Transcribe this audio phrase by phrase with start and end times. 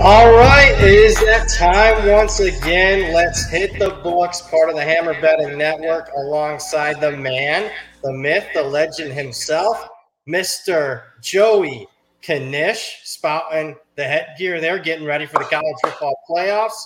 [0.00, 3.12] All right, it is that time once again.
[3.12, 7.72] Let's hit the books, part of the Hammer Betting Network, alongside the man,
[8.04, 9.88] the myth, the legend himself,
[10.28, 11.02] Mr.
[11.20, 11.88] Joey
[12.22, 16.80] Knish, spouting the headgear there, getting ready for the college football playoffs.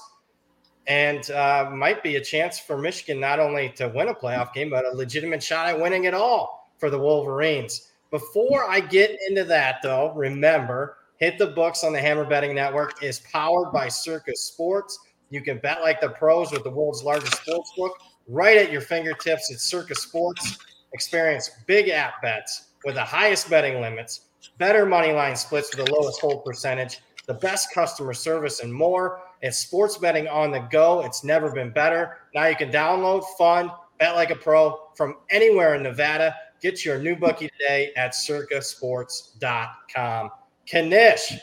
[0.86, 4.70] And uh, might be a chance for Michigan not only to win a playoff game,
[4.70, 7.92] but a legitimate shot at winning it all for the Wolverines.
[8.10, 13.00] Before I get into that, though, remember Hit the Books on the Hammer Betting Network
[13.00, 14.98] is powered by Circa Sports.
[15.30, 17.92] You can bet like the pros with the world's largest sports book
[18.26, 19.48] right at your fingertips.
[19.52, 20.58] at Circa Sports.
[20.94, 24.22] Experience big app bets with the highest betting limits,
[24.58, 26.98] better money line splits with the lowest hold percentage,
[27.28, 29.20] the best customer service, and more.
[29.42, 31.02] It's sports betting on the go.
[31.02, 32.18] It's never been better.
[32.34, 33.70] Now you can download, fund,
[34.00, 36.34] bet like a pro from anywhere in Nevada.
[36.60, 40.30] Get your new bookie today at circasports.com.
[40.72, 41.38] Knish,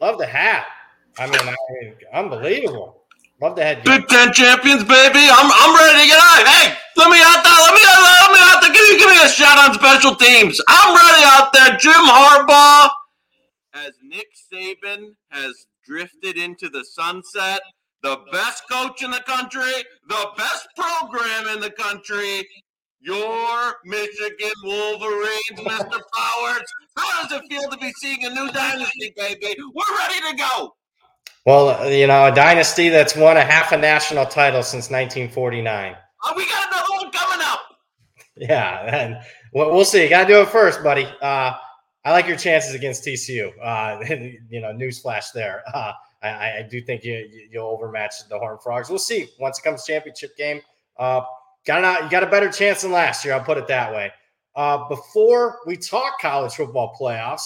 [0.00, 0.66] love the hat.
[1.18, 3.00] I mean, I mean unbelievable.
[3.40, 3.82] Love the head.
[3.84, 5.24] Big Ten champions, baby.
[5.32, 6.46] I'm, I'm ready to get out.
[6.46, 7.52] Hey, let me out there.
[7.52, 8.00] Let me out.
[8.02, 8.72] let me out there.
[8.72, 10.60] Give me give me a shot on special teams.
[10.68, 11.76] I'm ready out there.
[11.78, 12.90] Jim Harbaugh,
[13.74, 17.60] as Nick Saban has drifted into the sunset,
[18.02, 19.72] the best coach in the country,
[20.08, 22.46] the best program in the country,
[23.00, 26.00] your Michigan Wolverines, Mr.
[26.14, 26.62] Powers.
[26.96, 29.56] How does it feel to be seeing a new dynasty, baby?
[29.74, 30.74] We're ready to go.
[31.46, 35.96] Well, you know, a dynasty that's won a half a national title since 1949.
[36.24, 37.60] Oh, we got another one coming up.
[38.36, 39.16] Yeah, and
[39.54, 40.02] we'll see.
[40.02, 41.06] You got to do it first, buddy.
[41.22, 41.54] Uh,
[42.04, 43.52] I like your chances against TCU.
[43.60, 44.04] Uh,
[44.50, 45.62] you know, newsflash there.
[45.72, 48.90] Uh, I, I, do think you, you'll overmatch the Horned Frogs.
[48.90, 50.60] We'll see once it comes championship game.
[50.98, 51.22] Uh,
[51.66, 53.34] got a, you got a better chance than last year.
[53.34, 54.12] I'll put it that way.
[54.56, 57.44] Uh, before we talk college football playoffs,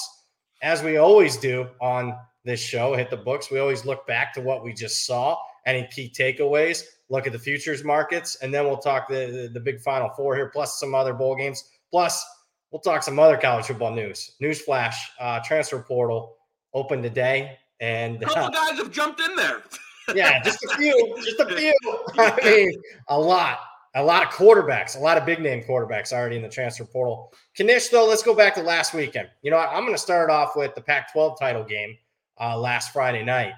[0.62, 3.50] as we always do on this show, hit the books.
[3.50, 5.36] We always look back to what we just saw,
[5.66, 9.60] any key takeaways, look at the futures markets, and then we'll talk the, the, the
[9.60, 11.64] big Final Four here, plus some other bowl games.
[11.90, 12.24] Plus,
[12.70, 14.32] we'll talk some other college football news.
[14.42, 16.36] Newsflash: uh, transfer portal
[16.72, 19.62] open today, and a couple uh, guys have jumped in there.
[20.14, 21.74] yeah, just a few, just a few.
[22.18, 23.60] I mean, a lot
[23.94, 27.32] a lot of quarterbacks, a lot of big name quarterbacks already in the transfer portal.
[27.58, 29.28] Knish, though, let's go back to last weekend.
[29.42, 31.96] You know, I'm going to start off with the Pac 12 title game
[32.40, 33.52] uh, last Friday night.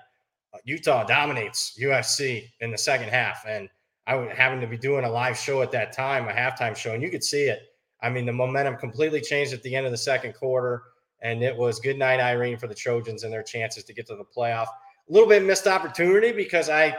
[0.53, 3.45] Uh, Utah dominates USC in the second half.
[3.49, 3.69] And
[4.07, 7.03] I happened to be doing a live show at that time, a halftime show, and
[7.03, 7.61] you could see it.
[8.03, 10.83] I mean, the momentum completely changed at the end of the second quarter.
[11.23, 14.17] And it was good night, Irene, for the Trojans and their chances to get to
[14.17, 14.67] the playoff.
[14.67, 16.95] A little bit missed opportunity because I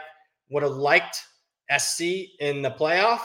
[0.49, 1.23] would have liked
[1.75, 2.01] SC
[2.39, 3.21] in the playoff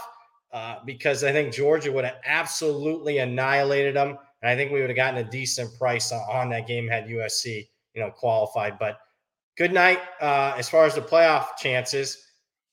[0.53, 4.19] uh, because I think Georgia would have absolutely annihilated them.
[4.43, 7.69] And I think we would have gotten a decent price on, that game had USC,
[7.95, 8.79] you know, qualified.
[8.79, 8.99] But
[9.57, 12.27] good night uh, as far as the playoff chances.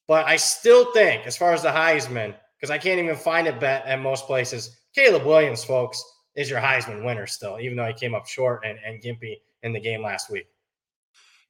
[0.08, 3.54] But I still think, as far as the Heisman, because I can't even find a
[3.54, 6.04] bet at most places, Caleb Williams, folks,
[6.36, 9.72] is your Heisman winner still, even though he came up short and, and Gimpy in
[9.72, 10.48] the game last week.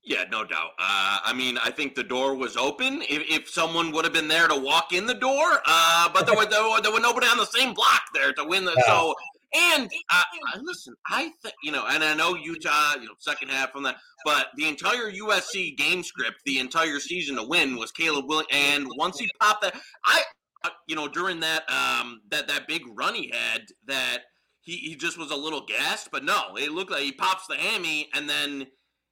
[0.03, 0.71] Yeah, no doubt.
[0.79, 4.29] Uh, I mean, I think the door was open if, if someone would have been
[4.29, 7.27] there to walk in the door, uh, but there was, there was, there was nobody
[7.27, 8.73] on the same block there to win the.
[8.77, 8.83] Yeah.
[8.87, 9.13] So,
[9.53, 10.23] and uh,
[10.61, 13.97] listen, I think you know, and I know Utah, you know, second half from that,
[14.23, 18.87] but the entire USC game script, the entire season to win was Caleb Williams, and
[18.95, 20.21] once he popped that, I,
[20.63, 24.19] uh, you know, during that um that that big run he had, that
[24.61, 27.55] he he just was a little gassed, but no, it looked like he pops the
[27.55, 28.67] hammy and then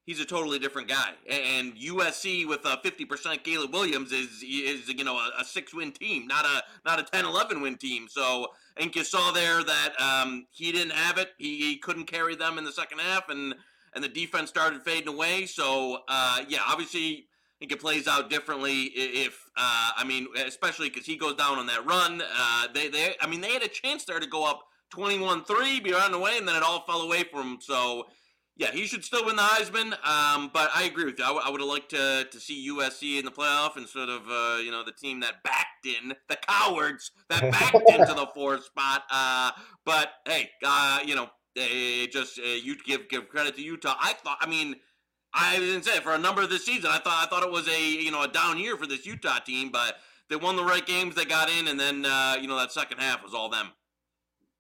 [0.08, 1.12] he's a totally different guy.
[1.30, 5.92] And USC with a 50% Caleb Williams is is you know a, a six win
[5.92, 8.08] team, not a not a 10 11 win team.
[8.10, 11.34] So I think you saw there that um, he didn't have it.
[11.38, 13.54] He, he, couldn't carry them in the second half, and
[13.94, 15.46] and the defense started fading away.
[15.46, 17.28] So uh, yeah, obviously.
[17.50, 21.58] I think it plays out differently if uh, I mean, especially because he goes down
[21.58, 22.22] on that run.
[22.22, 25.92] Uh, they, they, I mean, they had a chance there to go up 21-3, be
[25.92, 27.58] on the way, and then it all fell away from him.
[27.60, 28.06] So
[28.58, 29.94] yeah, he should still win the Heisman.
[30.06, 31.26] Um, but I agree with you.
[31.26, 34.24] I, w- I would have liked to to see USC in the playoff instead of
[34.28, 38.66] uh, you know the team that backed in the cowards that backed into the fourth
[38.66, 39.04] spot.
[39.12, 39.52] Uh,
[39.86, 43.96] but hey, uh, you know, they just uh, you give give credit to Utah.
[44.00, 44.38] I thought.
[44.42, 44.76] I mean.
[45.34, 46.90] I didn't say it for a number of this season.
[46.90, 49.38] I thought I thought it was a you know a down year for this Utah
[49.40, 49.98] team, but
[50.30, 51.16] they won the right games.
[51.16, 53.68] They got in, and then uh, you know that second half was all them.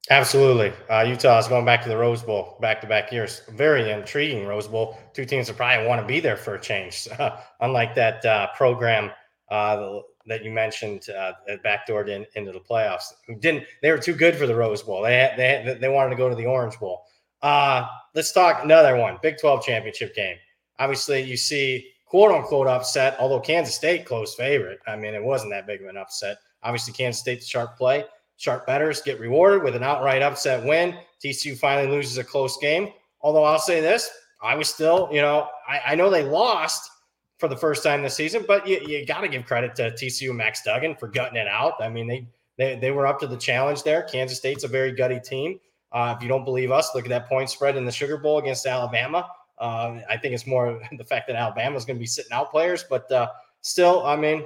[0.09, 0.71] Absolutely.
[0.89, 3.41] Uh, Utah is going back to the Rose Bowl back to back years.
[3.49, 4.97] Very intriguing Rose Bowl.
[5.13, 7.07] Two teams that probably want to be there for a change,
[7.59, 9.11] unlike that uh, program
[9.51, 13.13] uh, that you mentioned uh, that backdoored in, into the playoffs.
[13.27, 13.65] Who didn't?
[13.81, 15.01] They were too good for the Rose Bowl.
[15.01, 17.03] They had, they had, they wanted to go to the Orange Bowl.
[17.41, 19.17] Uh, let's talk another one.
[19.21, 20.37] Big Twelve championship game.
[20.79, 24.79] obviously you see quote unquote upset, although Kansas State close favorite.
[24.87, 26.37] I mean, it wasn't that big of an upset.
[26.63, 28.05] Obviously, Kansas State's sharp play,
[28.37, 30.95] sharp betters get rewarded with an outright upset win.
[31.23, 32.89] TCU finally loses a close game.
[33.21, 34.09] Although I'll say this,
[34.41, 36.89] I was still, you know, I, I know they lost
[37.37, 40.35] for the first time this season, but you, you got to give credit to TCU
[40.35, 41.73] Max Duggan for gutting it out.
[41.79, 44.03] I mean, they, they they were up to the challenge there.
[44.03, 45.59] Kansas State's a very gutty team.
[45.91, 48.39] Uh, if you don't believe us, look at that point spread in the Sugar Bowl
[48.39, 49.29] against Alabama.
[49.57, 52.51] Uh, I think it's more the fact that Alabama is going to be sitting out
[52.51, 53.29] players, but uh,
[53.61, 54.45] still, I mean,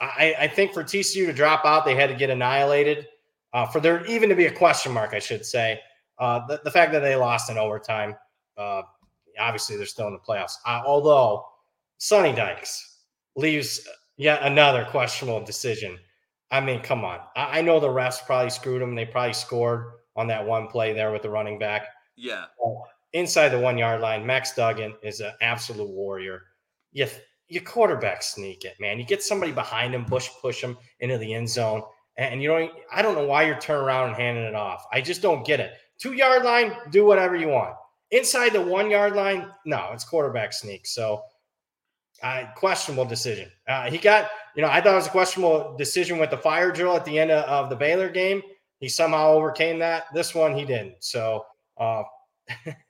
[0.00, 3.08] I, I, think for TCU to drop out, they had to get annihilated.
[3.52, 5.80] Uh, for there even to be a question mark, I should say,
[6.18, 8.14] uh, the, the, fact that they lost in overtime,
[8.56, 8.82] uh,
[9.38, 10.56] obviously they're still in the playoffs.
[10.66, 11.44] although
[11.98, 12.98] Sonny Dykes
[13.36, 13.86] leaves
[14.16, 15.98] yet another questionable decision.
[16.50, 17.20] I mean, come on.
[17.36, 18.94] I, I know the refs probably screwed them.
[18.94, 21.88] They probably scored on that one play there with the running back.
[22.16, 22.46] Yeah.
[23.12, 26.42] inside the one yard line, Max Duggan is an absolute warrior.
[26.90, 27.06] You,
[27.46, 28.98] you quarterback sneak it, man.
[28.98, 31.82] You get somebody behind him, push push him into the end zone,
[32.18, 34.84] and you know I don't know why you're turning around and handing it off.
[34.92, 35.72] I just don't get it.
[35.98, 37.74] Two yard line, do whatever you want.
[38.10, 40.86] Inside the one yard line, no, it's quarterback sneak.
[40.86, 41.22] So
[42.22, 43.50] uh, questionable decision.
[43.66, 46.72] Uh, he got, you know, I thought it was a questionable decision with the fire
[46.72, 48.42] drill at the end of, of the Baylor game.
[48.80, 50.04] He somehow overcame that.
[50.14, 50.96] This one he didn't.
[51.00, 51.44] So
[51.78, 52.02] uh,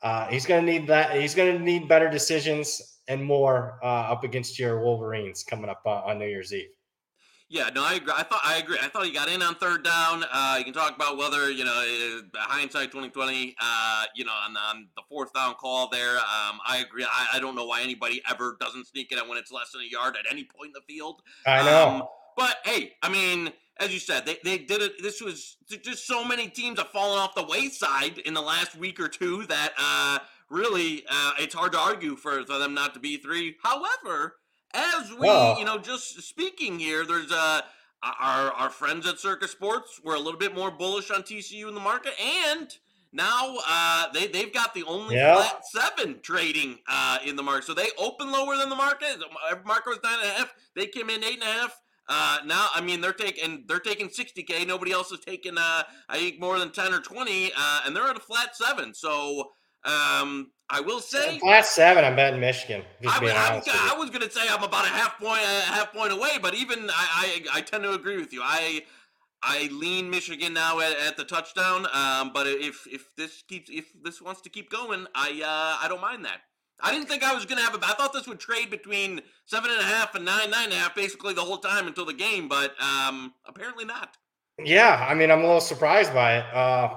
[0.02, 1.20] uh, he's going to need that.
[1.20, 5.82] He's going to need better decisions and more uh, up against your Wolverines coming up
[5.84, 6.68] uh, on New Year's Eve.
[7.50, 8.12] Yeah, no, I agree.
[8.16, 8.78] I thought I agree.
[8.82, 10.24] I thought he got in on third down.
[10.32, 13.54] Uh, you can talk about whether you know eh, hindsight twenty twenty.
[13.60, 16.16] Uh, you know, on, on the fourth down call there.
[16.16, 17.04] Um, I agree.
[17.04, 19.84] I, I, don't know why anybody ever doesn't sneak it when it's less than a
[19.84, 21.20] yard at any point in the field.
[21.46, 21.88] I know.
[21.88, 22.02] Um,
[22.36, 25.02] but hey, I mean, as you said, they, they did it.
[25.02, 28.98] This was just so many teams have fallen off the wayside in the last week
[28.98, 30.18] or two that uh,
[30.48, 33.56] really uh, it's hard to argue for, for them not to be three.
[33.62, 34.36] However
[34.74, 35.28] as we,
[35.58, 37.60] you know, just speaking here, there's uh,
[38.02, 41.74] our our friends at Circa Sports were a little bit more bullish on TCU in
[41.74, 42.68] the market, and
[43.12, 45.36] now uh, they they've got the only yeah.
[45.36, 47.64] flat seven trading uh, in the market.
[47.64, 49.18] So they open lower than the market.
[49.18, 50.54] The Market was nine and a half.
[50.74, 51.80] They came in eight and a half.
[52.06, 54.66] Uh, now, I mean, they're taking they're taking 60k.
[54.66, 58.06] Nobody else is taking, uh, I think, more than 10 or 20, uh, and they're
[58.06, 58.92] at a flat seven.
[58.92, 59.52] So
[59.84, 62.04] um, I will say last seven.
[62.04, 62.82] I'm betting Michigan.
[63.06, 66.12] I, I, I, was going to say I'm about a half point, a half point
[66.12, 68.40] away, but even I, I, I tend to agree with you.
[68.42, 68.82] I,
[69.42, 71.86] I lean Michigan now at, at the touchdown.
[71.92, 75.86] Um, but if if this keeps if this wants to keep going, I uh, I
[75.88, 76.40] don't mind that.
[76.80, 77.78] I didn't think I was going to have a.
[77.84, 80.76] I thought this would trade between seven and a half and nine, nine and a
[80.76, 84.16] half, basically the whole time until the game, but um, apparently not.
[84.62, 86.54] Yeah, I mean, I'm a little surprised by it.
[86.54, 86.96] Uh,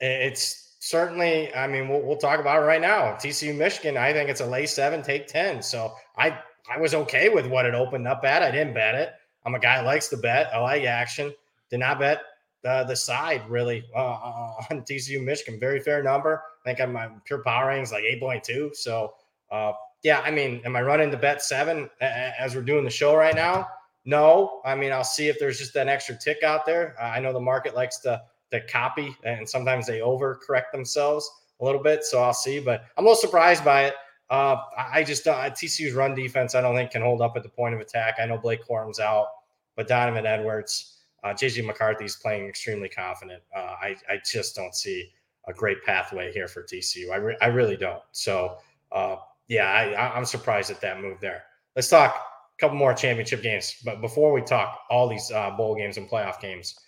[0.00, 3.12] it's certainly, I mean, we'll, we'll talk about it right now.
[3.14, 5.62] TCU Michigan, I think it's a lay seven, take 10.
[5.62, 6.38] So I,
[6.70, 8.42] I was okay with what it opened up at.
[8.42, 9.12] I didn't bet it.
[9.44, 10.52] I'm a guy likes to bet.
[10.52, 11.32] I like action.
[11.70, 12.20] Did not bet
[12.62, 15.58] the, the side really uh, uh on TCU Michigan.
[15.60, 16.42] Very fair number.
[16.66, 18.74] I think my pure power ratings like 8.2.
[18.74, 19.14] So,
[19.50, 19.72] uh,
[20.02, 23.34] yeah, I mean, am I running to bet seven as we're doing the show right
[23.34, 23.66] now?
[24.04, 24.60] No.
[24.64, 26.94] I mean, I'll see if there's just an extra tick out there.
[27.00, 31.82] I know the market likes to to copy, and sometimes they overcorrect themselves a little
[31.82, 32.04] bit.
[32.04, 33.94] So I'll see, but I'm a little surprised by it.
[34.30, 37.48] Uh, I just uh, TCU's run defense, I don't think can hold up at the
[37.48, 38.16] point of attack.
[38.20, 39.28] I know Blake Corum's out,
[39.74, 43.42] but Donovan Edwards, uh, JJ McCarthy's playing extremely confident.
[43.56, 45.10] Uh, I, I just don't see
[45.46, 47.10] a great pathway here for TCU.
[47.10, 48.02] I, re- I really don't.
[48.12, 48.58] So,
[48.92, 49.16] uh,
[49.48, 51.44] yeah, I, I'm surprised at that move there.
[51.74, 53.76] Let's talk a couple more championship games.
[53.82, 56.78] But before we talk all these uh, bowl games and playoff games,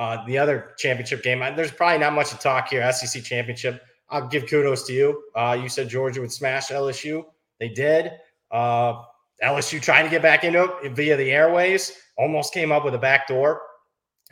[0.00, 2.90] uh, the other championship game, there's probably not much to talk here.
[2.90, 3.82] SEC championship.
[4.08, 5.24] I'll give kudos to you.
[5.36, 7.22] Uh, you said Georgia would smash LSU.
[7.58, 8.10] They did.
[8.50, 9.02] Uh,
[9.44, 12.98] LSU trying to get back into it via the airways, almost came up with a
[12.98, 13.60] back door.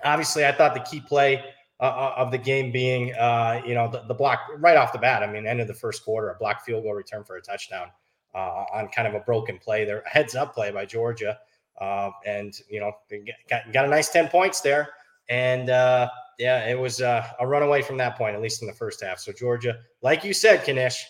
[0.04, 1.44] Obviously, I thought the key play
[1.80, 4.98] uh, uh of the game being, uh, you know, the, the, block right off the
[4.98, 5.22] bat.
[5.22, 7.88] I mean, end of the first quarter, a block field goal return for a touchdown
[8.34, 11.38] uh, on kind of a broken play there, heads up play by Georgia.
[11.78, 12.92] Uh, and, you know,
[13.50, 14.88] got, got a nice 10 points there.
[15.28, 16.08] And uh,
[16.38, 19.18] yeah, it was uh, a runaway from that point, at least in the first half.
[19.18, 21.04] So Georgia, like you said, Knish,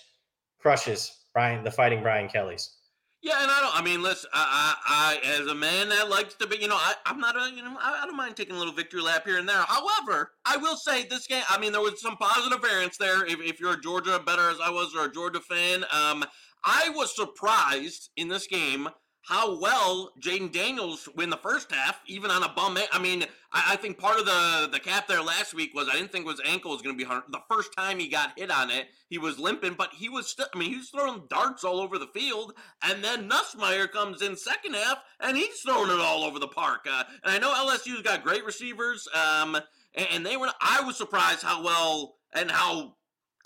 [0.59, 2.79] crushes Brian, the fighting Brian Kelly's.
[3.21, 3.77] Yeah, and I don't.
[3.77, 4.31] I mean, listen.
[4.33, 7.37] I, I, I as a man that likes to be, you know, I, I'm not
[7.37, 9.61] a, you know, I, I, don't mind taking a little victory lap here and there.
[9.67, 11.43] However, I will say this game.
[11.49, 13.27] I mean, there was some positive variance there.
[13.27, 16.25] If, if you're a Georgia better as I was, or a Georgia fan, um,
[16.65, 18.89] I was surprised in this game
[19.23, 22.79] how well Jayden Daniels win the first half, even on a bum.
[22.93, 25.95] I mean, I, I, think part of the the cap there last week was I
[25.97, 27.25] didn't think his ankle was going to be hurt.
[27.31, 30.47] The first time he got hit on it, he was limping, but he was still.
[30.55, 34.37] I mean, he was throwing darts all over the field, and then Nussmeier comes in
[34.37, 36.87] second half, and he's throwing it all over the park.
[36.91, 39.57] Uh, and I know LSU's got great receivers, um,
[39.95, 40.49] and, and they were.
[40.61, 42.95] I was surprised how well and how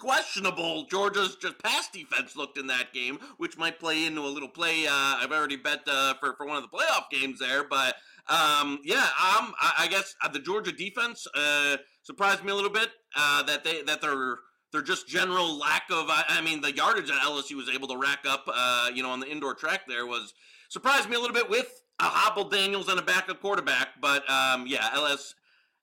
[0.03, 4.49] questionable Georgia's just pass defense looked in that game, which might play into a little
[4.49, 4.85] play.
[4.85, 7.95] Uh, I've already bet uh, for for one of the playoff games there, but
[8.27, 12.71] um, yeah, um, I, I guess uh, the Georgia defense uh, surprised me a little
[12.71, 14.39] bit uh, that they that they're
[14.73, 16.07] they're just general lack of.
[16.09, 19.11] I, I, mean, the yardage that LSU was able to rack up, uh, you know,
[19.11, 20.35] on the indoor track there was
[20.69, 24.01] surprised me a little bit with a hobbled Daniels and a backup quarterback.
[24.01, 25.37] But um, yeah, LS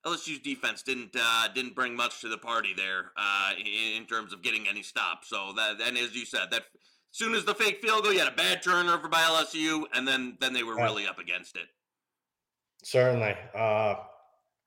[0.06, 4.32] LSU's defense didn't uh, didn't bring much to the party there uh, in, in, terms
[4.32, 5.30] of getting any stops.
[5.30, 6.64] So that and as you said, that
[7.12, 10.08] as soon as the fake field goal, you had a bad turnover by LSU, and
[10.08, 11.68] then then they were really up against it.
[12.84, 13.96] Certainly, uh,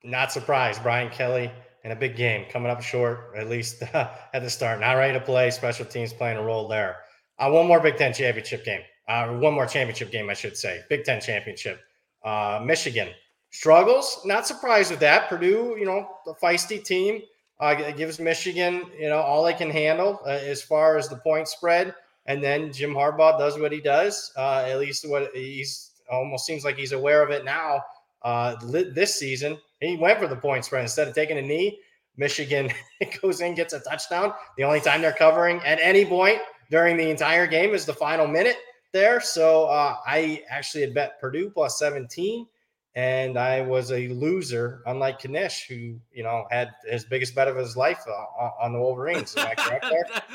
[0.04, 0.82] not surprised.
[0.82, 1.50] Brian Kelly
[1.84, 4.80] in a big game coming up short, at least at the start.
[4.80, 5.50] Not ready to play.
[5.50, 6.96] Special teams playing a role there.
[7.38, 8.82] Uh, one more Big Ten championship game.
[9.08, 10.82] Uh, one more championship game, I should say.
[10.88, 11.80] Big Ten championship.
[12.22, 13.08] Uh, Michigan
[13.52, 14.20] struggles.
[14.24, 15.28] Not surprised with that.
[15.28, 17.22] Purdue, you know, the feisty team,
[17.60, 21.46] uh, gives Michigan, you know, all they can handle uh, as far as the point
[21.46, 21.94] spread.
[22.26, 24.32] And then Jim Harbaugh does what he does.
[24.36, 27.82] Uh, at least what he's almost seems like he's aware of it now.
[28.22, 31.78] Uh, this season, he went for the point spread instead of taking a knee.
[32.16, 32.70] Michigan
[33.22, 34.32] goes in, gets a touchdown.
[34.56, 36.38] The only time they're covering at any point
[36.70, 38.56] during the entire game is the final minute
[38.92, 39.20] there.
[39.20, 42.46] So uh, I actually had bet Purdue plus 17
[42.94, 47.56] and I was a loser, unlike Knish, who you know had his biggest bet of
[47.56, 49.34] his life uh, on the Wolverines.
[49.36, 49.84] Am I correct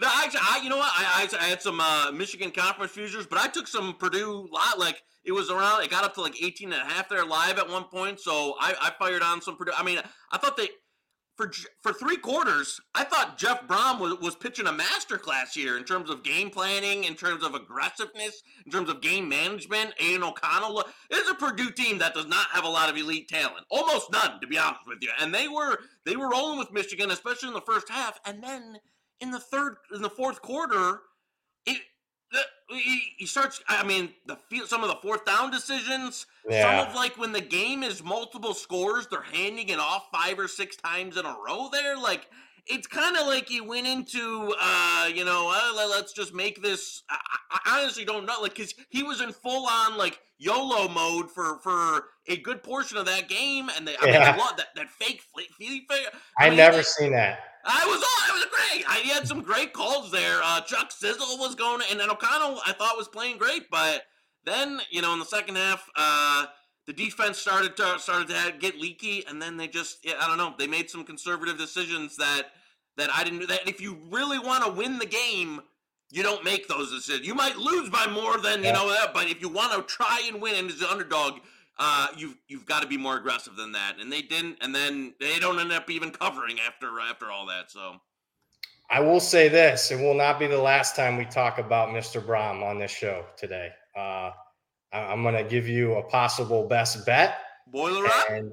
[0.00, 0.90] no, actually, I, you know what?
[0.92, 4.78] I, I, I had some uh, Michigan conference futures, but I took some Purdue lot.
[4.78, 7.58] Like it was around, it got up to like 18 and a half there live
[7.58, 8.20] at one point.
[8.20, 9.72] So I, I fired on some Purdue.
[9.76, 10.00] I mean,
[10.32, 10.68] I thought they
[11.36, 11.50] for
[11.82, 16.10] for three quarters, I thought Jeff Brohm was, was pitching a masterclass here in terms
[16.10, 19.94] of game planning, in terms of aggressiveness, in terms of game management.
[20.00, 23.66] Aidan O'Connell is a Purdue team that does not have a lot of elite talent,
[23.70, 25.10] almost none, to be honest with you.
[25.20, 28.78] And they were they were rolling with Michigan, especially in the first half, and then
[29.20, 31.00] in the third, in the fourth quarter,
[32.68, 33.62] he, starts.
[33.68, 36.26] I mean, the some of the fourth down decisions.
[36.48, 36.62] Yeah.
[36.62, 40.48] Some of like when the game is multiple scores, they're handing it off five or
[40.48, 41.68] six times in a row.
[41.72, 42.26] There, like
[42.66, 47.02] it's kind of like he went into, uh, you know, uh, let's just make this.
[47.10, 47.18] I,
[47.50, 51.58] I honestly don't know, like, because he was in full on like YOLO mode for
[51.58, 54.12] for a good portion of that game, and they, I yeah.
[54.12, 55.22] mean, I love that that fake.
[55.36, 57.38] fake, fake I, mean, never seen that.
[57.64, 58.36] I was all.
[58.36, 58.84] It was great.
[58.88, 60.40] I, he had some great calls there.
[60.42, 64.04] Uh, Chuck Sizzle was going, and then O'Connell I thought was playing great, but
[64.44, 66.46] then you know in the second half, uh,
[66.86, 70.38] the defense started to started to get leaky, and then they just yeah, I don't
[70.38, 70.54] know.
[70.58, 72.48] They made some conservative decisions that
[72.96, 73.48] that I didn't.
[73.48, 75.60] That if you really want to win the game,
[76.10, 77.26] you don't make those decisions.
[77.26, 80.22] You might lose by more than you know that, but if you want to try
[80.28, 81.40] and win and as an underdog,
[81.78, 84.00] uh, you've you've got to be more aggressive than that.
[84.00, 87.70] And they didn't, and then they don't end up even covering after after all that.
[87.70, 87.96] So.
[88.90, 92.24] I will say this: it will not be the last time we talk about Mr.
[92.24, 93.70] Brohm on this show today.
[93.96, 94.30] Uh,
[94.92, 97.38] I'm going to give you a possible best bet.
[97.66, 98.30] Boiler up.
[98.30, 98.52] And,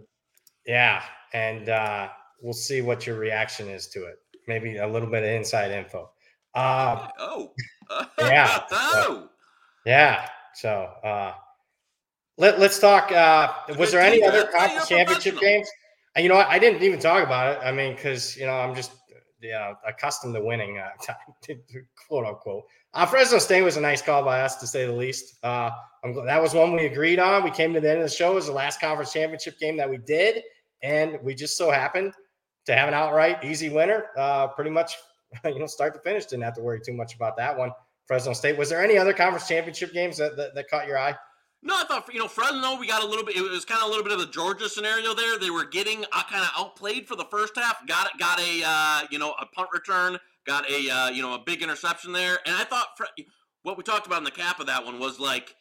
[0.66, 2.10] yeah, and uh,
[2.42, 4.16] we'll see what your reaction is to it.
[4.48, 6.10] Maybe a little bit of inside info.
[6.56, 7.54] Uh, oh,
[8.20, 8.64] yeah.
[8.72, 9.30] oh, so,
[9.86, 10.28] yeah.
[10.56, 11.34] So uh,
[12.42, 13.12] let, let's talk.
[13.12, 15.70] Uh, was there any other conference championship games?
[16.16, 16.48] And you know what?
[16.48, 17.60] I didn't even talk about it.
[17.64, 18.94] I mean, because you know I'm just
[19.42, 20.90] yeah accustomed to winning, uh,
[22.08, 22.64] quote unquote.
[22.96, 25.36] Uh, Fresno State was a nice call by us, to say the least.
[25.44, 25.70] Uh,
[26.26, 27.44] that was one we agreed on.
[27.44, 28.32] We came to the end of the show.
[28.32, 30.42] It was the last conference championship game that we did,
[30.82, 32.12] and we just so happened
[32.66, 34.08] to have an outright easy winner.
[34.18, 34.96] Uh, pretty much,
[35.46, 36.26] you know, start to finish.
[36.26, 37.70] Didn't have to worry too much about that one.
[38.08, 38.58] Fresno State.
[38.58, 41.16] Was there any other conference championship games that, that, that caught your eye?
[41.64, 42.80] No, I thought you know Fresno.
[42.80, 43.36] We got a little bit.
[43.36, 45.38] It was kind of a little bit of a Georgia scenario there.
[45.38, 47.86] They were getting uh, kind of outplayed for the first half.
[47.88, 48.20] Got it.
[48.20, 51.62] Got a uh, you know a punt return got a uh, you know a big
[51.62, 52.88] interception there, and I thought
[53.64, 55.56] what we talked about in the cap of that one was like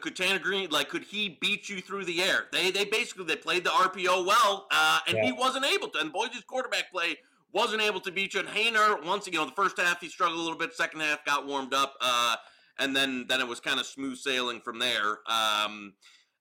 [0.00, 2.46] could Taylen Green like could he beat you through the air?
[2.52, 5.26] They they basically they played the RPO well, uh, and yeah.
[5.26, 6.00] he wasn't able to.
[6.00, 7.18] And Boise's quarterback play
[7.52, 8.40] wasn't able to beat you.
[8.40, 11.24] And Haener once you know the first half he struggled a little bit, second half
[11.24, 12.36] got warmed up, uh,
[12.78, 15.10] and then then it was kind of smooth sailing from there.
[15.26, 15.94] Um,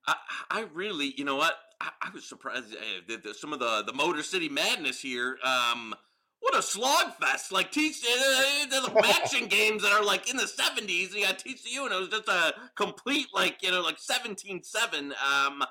[0.07, 0.15] I,
[0.49, 4.23] I really you know what I, I was surprised uh, some of the the Motor
[4.23, 5.37] City madness here.
[5.43, 5.93] Um,
[6.39, 7.51] what a slog fest!
[7.51, 11.13] Like teach uh, the matching games that are like in the seventies.
[11.13, 14.65] You got TCU, and it was just a complete like you know like 17-7.
[14.93, 15.63] Um,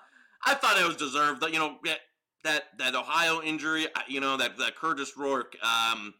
[0.45, 1.45] I thought it was deserved.
[1.45, 1.79] You know
[2.45, 3.89] that that Ohio injury.
[4.09, 5.57] You know that that Kurtis Rourke.
[5.63, 6.15] Um,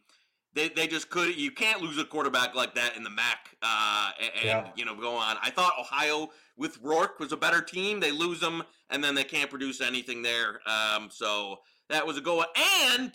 [0.53, 4.11] they, they just could you can't lose a quarterback like that in the MAC uh,
[4.21, 4.67] and, yeah.
[4.75, 5.37] you know go on.
[5.41, 7.99] I thought Ohio with Rourke was a better team.
[7.99, 10.59] They lose them and then they can't produce anything there.
[10.67, 12.43] Um, so that was a go.
[12.93, 13.13] And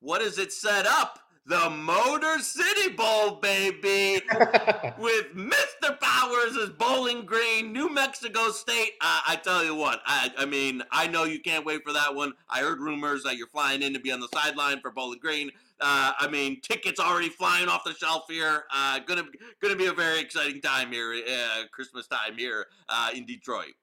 [0.00, 1.20] what is it set up?
[1.44, 4.22] The Motor City Bowl, baby,
[4.98, 5.98] with Mr.
[6.00, 8.92] Powers as Bowling Green, New Mexico State.
[9.00, 12.14] Uh, I tell you what, I, I mean, I know you can't wait for that
[12.14, 12.32] one.
[12.48, 15.50] I heard rumors that you're flying in to be on the sideline for Bowling Green.
[15.82, 18.64] Uh, I mean, tickets already flying off the shelf here.
[18.72, 19.24] Uh, gonna
[19.60, 23.74] gonna be a very exciting time here, uh, Christmas time here uh, in Detroit.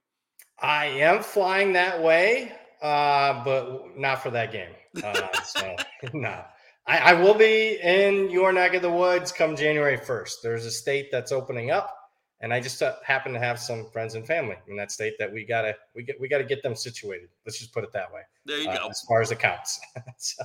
[0.61, 4.71] I am flying that way, uh, but not for that game.
[5.03, 5.75] Uh, so
[6.13, 6.43] no,
[6.87, 10.39] I, I, will be in your neck of the woods come January first.
[10.41, 11.95] There's a state that's opening up,
[12.41, 15.31] and I just uh, happen to have some friends and family in that state that
[15.31, 17.29] we gotta we get we gotta get them situated.
[17.45, 18.21] Let's just put it that way.
[18.45, 18.87] There you uh, go.
[18.89, 19.79] As far as it counts.
[20.17, 20.43] so,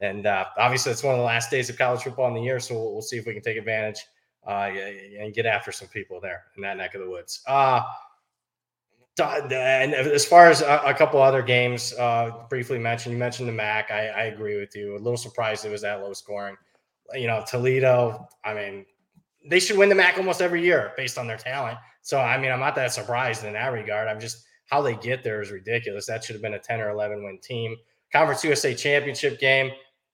[0.00, 2.58] and uh, obviously it's one of the last days of college football in the year,
[2.58, 4.04] so we'll, we'll see if we can take advantage
[4.46, 4.70] uh,
[5.20, 7.42] and get after some people there in that neck of the woods.
[7.46, 7.82] Uh,
[9.18, 13.52] and as far as a, a couple other games, uh, briefly mentioned, you mentioned the
[13.52, 13.90] MAC.
[13.90, 14.94] I, I, agree with you.
[14.94, 16.56] A little surprised it was that low scoring.
[17.14, 18.28] You know, Toledo.
[18.44, 18.84] I mean,
[19.48, 21.78] they should win the MAC almost every year based on their talent.
[22.02, 24.08] So, I mean, I'm not that surprised in that regard.
[24.08, 26.06] I'm just how they get there is ridiculous.
[26.06, 27.76] That should have been a 10 or 11 win team.
[28.12, 29.70] Conference USA championship game,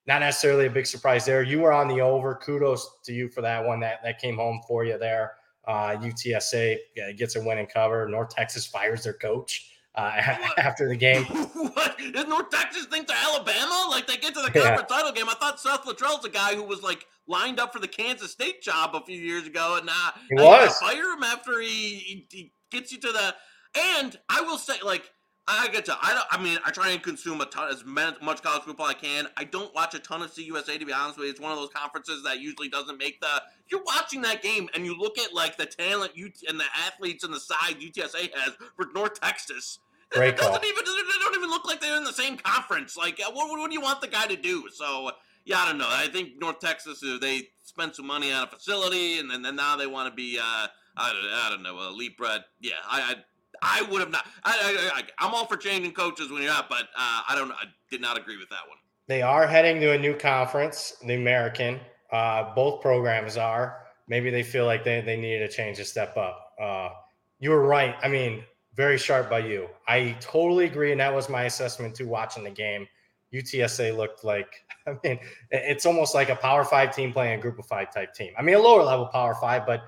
[0.07, 1.43] not necessarily a big surprise there.
[1.43, 2.35] You were on the over.
[2.35, 3.81] Kudos to you for that one.
[3.81, 5.35] That that came home for you there.
[5.67, 6.77] Uh, UTSA
[7.17, 8.09] gets a win and cover.
[8.09, 10.21] North Texas fires their coach uh,
[10.59, 11.25] after the game.
[11.25, 12.01] what?
[12.01, 13.87] Is North Texas think to Alabama?
[13.91, 14.97] Like they get to the conference yeah.
[14.97, 15.29] title game.
[15.29, 18.63] I thought Seth Littrell's a guy who was like lined up for the Kansas State
[18.63, 20.77] job a few years ago, and now, he was.
[20.79, 23.35] fire him after he, he, he gets you to the.
[23.75, 25.11] And I will say, like
[25.49, 25.97] I get to.
[26.01, 26.27] I don't.
[26.31, 29.27] I mean, I try and consume a ton as much college football I can.
[29.37, 31.33] I don't watch a ton of CUSA to be honest with you.
[31.33, 33.43] It's one of those conferences that usually doesn't make the.
[33.69, 37.25] You're watching that game and you look at like the talent you and the athletes
[37.25, 39.81] and the side UTSA has for North Texas.
[40.11, 40.65] Great it doesn't call.
[40.65, 40.85] even.
[40.85, 42.97] They don't even look like they're in the same conference.
[42.97, 44.69] Like, uh, what, what do you want the guy to do?
[44.73, 45.11] So
[45.45, 45.89] yeah, I don't know.
[45.89, 49.77] I think North Texas they spent some money on a facility and then, then now
[49.77, 50.39] they want to be.
[50.39, 52.17] Uh, I don't, I don't know, elite.
[52.61, 53.15] Yeah, I, I
[53.63, 54.27] I would have not.
[54.45, 57.53] I, am all for changing coaches when you're out, but uh, I don't.
[57.53, 58.77] I did not agree with that one.
[59.07, 61.79] They are heading to a new conference, the American.
[62.11, 63.79] Uh, both programs are.
[64.09, 66.53] Maybe they feel like they, they needed a change to step up.
[66.61, 66.91] Uh,
[67.39, 67.95] you were right.
[68.03, 68.45] I mean,
[68.75, 69.69] very sharp by you.
[69.87, 72.09] I totally agree, and that was my assessment too.
[72.09, 72.87] Watching the game,
[73.33, 74.65] UTSA looked like.
[74.87, 75.21] I mean,
[75.53, 78.33] it's almost like a Power Five team playing a Group of Five type team.
[78.37, 79.83] I mean, a lower level Power Five, but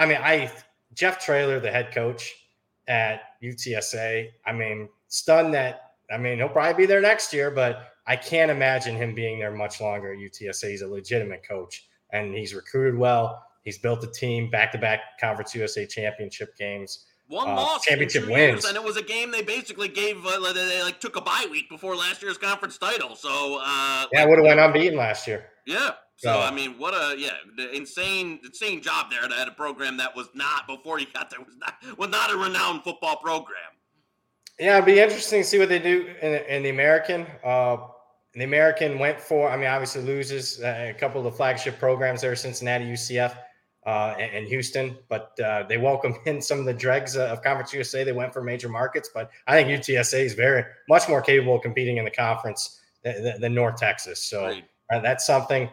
[0.00, 0.50] I mean, I
[0.94, 2.34] Jeff Traylor, the head coach
[2.90, 4.28] at UTSA.
[4.44, 5.92] I mean, stunned that.
[6.12, 9.52] I mean, he'll probably be there next year, but I can't imagine him being there
[9.52, 10.70] much longer at UTSA.
[10.70, 13.46] He's a legitimate coach, and he's recruited well.
[13.62, 17.06] He's built a team, back-to-back Conference USA championship games.
[17.28, 20.26] One uh, loss, championship wins, years, and it was a game they basically gave.
[20.26, 23.14] Uh, they like took a bye week before last year's conference title.
[23.14, 25.46] So uh, yeah, would have went unbeaten last year.
[25.64, 27.30] Yeah, so I mean, what a yeah,
[27.72, 31.56] insane, insane job there have a program that was not before he got there was
[31.56, 33.56] not was not a renowned football program.
[34.58, 37.26] Yeah, it'd be interesting to see what they do in, in the American.
[37.42, 37.78] Uh,
[38.34, 42.36] the American went for, I mean, obviously loses a couple of the flagship programs there,
[42.36, 43.34] Cincinnati, UCF,
[43.86, 47.72] uh, and, and, Houston, but uh, they welcome in some of the dregs of Conference
[47.72, 48.04] USA.
[48.04, 51.62] They went for major markets, but I think UTSA is very much more capable of
[51.62, 54.22] competing in the conference than, than North Texas.
[54.22, 54.64] So right.
[54.92, 55.70] Uh, that's something.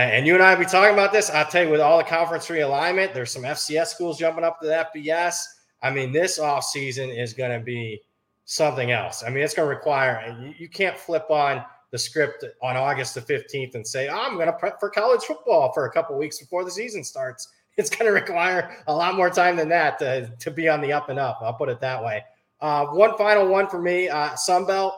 [0.00, 1.28] And you and I be talking about this.
[1.28, 4.66] I'll tell you, with all the conference realignment, there's some FCS schools jumping up to
[4.66, 5.34] the FBS.
[5.82, 8.00] I mean, this off season is going to be
[8.46, 9.22] something else.
[9.22, 13.14] I mean, it's going to require you, you can't flip on the script on August
[13.14, 16.16] the 15th and say, oh, I'm going to prep for college football for a couple
[16.16, 17.48] weeks before the season starts.
[17.76, 20.92] It's going to require a lot more time than that to, to be on the
[20.92, 21.38] up and up.
[21.40, 22.22] I'll put it that way.
[22.60, 24.92] Uh, one final one for me, uh, Sunbelt.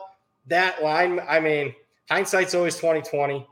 [0.47, 1.73] That line, I mean,
[2.09, 3.47] hindsight's always 2020.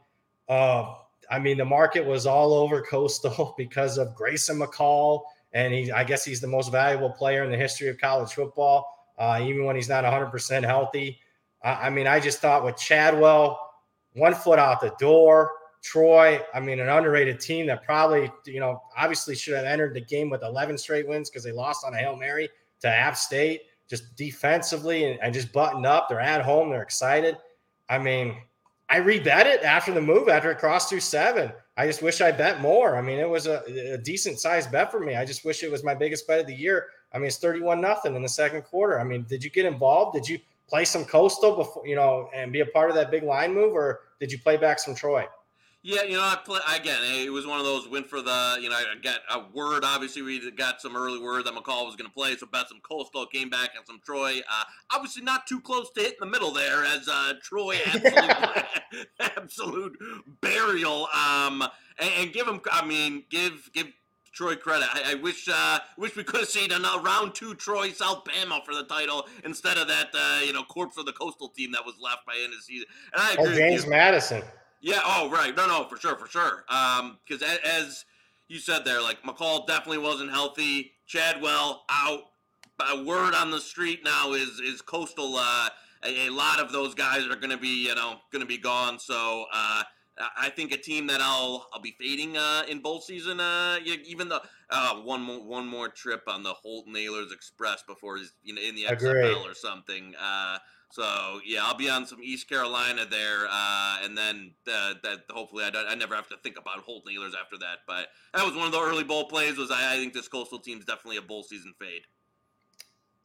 [0.49, 0.95] Uh,
[1.32, 6.04] I mean, the market was all over Coastal because of Grayson McCall, and he, I
[6.04, 9.76] guess he's the most valuable player in the history of college football, uh, even when
[9.76, 11.20] he's not 100% healthy.
[11.63, 13.60] I, I mean, I just thought with Chadwell,
[14.13, 18.84] one foot out the door, Troy, I mean, an underrated team that probably, you know,
[18.96, 21.98] obviously should have entered the game with 11 straight wins because they lost on a
[21.98, 22.50] Hail Mary
[22.82, 26.08] to App State, just defensively and, and just buttoned up.
[26.08, 27.38] They're at home, they're excited.
[27.89, 28.38] I mean,
[28.91, 31.54] I rebet it after the move after it crossed through seven.
[31.77, 32.97] I just wish I bet more.
[32.97, 35.15] I mean, it was a, a decent sized bet for me.
[35.15, 36.88] I just wish it was my biggest bet of the year.
[37.13, 38.99] I mean, it's 31 nothing in the second quarter.
[38.99, 40.13] I mean, did you get involved?
[40.13, 43.23] Did you play some coastal before, you know, and be a part of that big
[43.23, 45.25] line move, or did you play back some Troy?
[45.84, 47.00] Yeah, you know, I play again.
[47.04, 48.58] It was one of those went for the.
[48.62, 49.84] You know, I got a word.
[49.84, 52.82] Obviously, we got some early word that McCall was going to play, so bet some
[52.82, 54.39] Coastal came back and some Troy.
[54.39, 58.65] Uh, obviously, not too close to hit in the middle there, as uh, Troy absolute,
[59.20, 59.98] absolute
[60.39, 61.08] burial.
[61.15, 61.63] Um,
[61.98, 62.62] and, and, give him.
[62.72, 63.88] I mean, give give
[64.34, 64.88] Troy credit.
[64.94, 68.63] I, I wish uh, wish we could have seen a round two Troy South Bama
[68.63, 71.84] for the title instead of that uh, you know corpse of the Coastal team that
[71.84, 72.86] was left by end of season.
[73.13, 74.44] And I agree oh, James Madison.
[74.82, 75.00] Yeah.
[75.06, 75.56] Oh, right.
[75.56, 76.65] No, no, for sure, for sure.
[76.70, 78.06] Um, because as, as
[78.48, 80.94] you said there, like McCall definitely wasn't healthy.
[81.06, 82.22] Chadwell out.
[82.91, 85.36] A word on the street now is is Coastal.
[85.38, 85.70] Uh,
[86.04, 88.58] a, a lot of those guys are going to be you know going to be
[88.58, 89.00] gone.
[89.00, 89.46] So.
[89.54, 89.84] Uh,
[90.38, 93.39] I think a team that I'll I'll be fading uh, in bowl season.
[93.39, 98.17] Uh, even the uh, one more one more trip on the Holton Ahlers Express before
[98.17, 100.13] he's you know in the XFL or something.
[100.91, 105.63] So yeah, I'll be on some East Carolina there, uh, and then uh, that hopefully
[105.63, 107.80] I, I never have to think about Holton Ahlers after that.
[107.88, 109.58] But that was one of the early bowl plays.
[109.58, 112.01] Was I, I think this Coastal team is definitely a bowl season fade.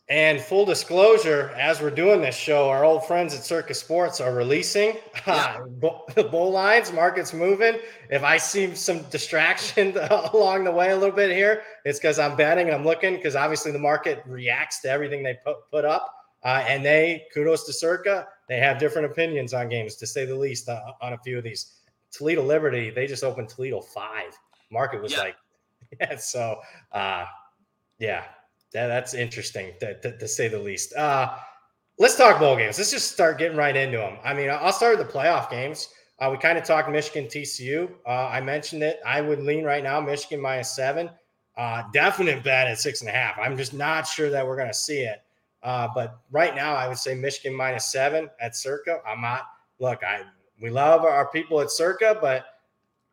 [0.09, 4.33] And full disclosure, as we're doing this show, our old friends at Circa Sports are
[4.33, 4.95] releasing
[5.27, 5.59] yeah.
[5.83, 6.93] uh, bowl lines.
[6.93, 7.81] Market's moving.
[8.09, 9.97] If I see some distraction
[10.33, 13.35] along the way a little bit here, it's because I'm betting and I'm looking because
[13.35, 16.16] obviously the market reacts to everything they put, put up.
[16.47, 20.35] Uh, and they, kudos to Circa, they have different opinions on games, to say the
[20.35, 21.81] least, uh, on a few of these.
[22.13, 24.33] Toledo Liberty, they just opened Toledo five.
[24.71, 25.19] Market was yeah.
[25.19, 25.37] like,
[26.01, 26.15] yeah.
[26.15, 26.61] So,
[26.93, 27.25] uh,
[27.99, 28.27] yeah,
[28.73, 30.95] that, that's interesting to, to, to, say the least.
[30.95, 31.37] Uh,
[31.99, 32.79] let's talk bowl games.
[32.79, 34.19] Let's just start getting right into them.
[34.23, 35.89] I mean, I'll start with the playoff games.
[36.21, 37.91] Uh, we kind of talked Michigan TCU.
[38.07, 39.01] Uh, I mentioned it.
[39.05, 41.11] I would lean right now Michigan minus seven.
[41.57, 43.37] Uh, definite bet at six and a half.
[43.37, 45.23] I'm just not sure that we're going to see it.
[45.63, 49.01] Uh, but right now, I would say Michigan minus seven at Circa.
[49.07, 49.43] I'm not.
[49.79, 50.23] Look, I
[50.61, 52.47] we love our people at Circa, but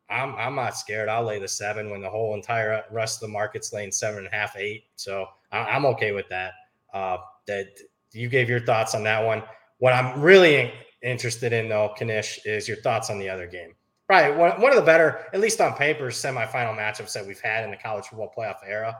[0.08, 1.08] I'm I'm not scared.
[1.08, 4.26] I'll lay the seven when the whole entire rest of the market's laying seven and
[4.26, 4.84] a half, eight.
[4.96, 6.52] So I, am okay with that.
[6.92, 7.68] Uh, that
[8.12, 9.42] you gave your thoughts on that one.
[9.78, 13.74] What I'm really interested in, though, Knish, is your thoughts on the other game.
[14.08, 17.64] Right, one, one of the better, at least on paper, semifinal matchups that we've had
[17.64, 18.96] in the college football playoff era.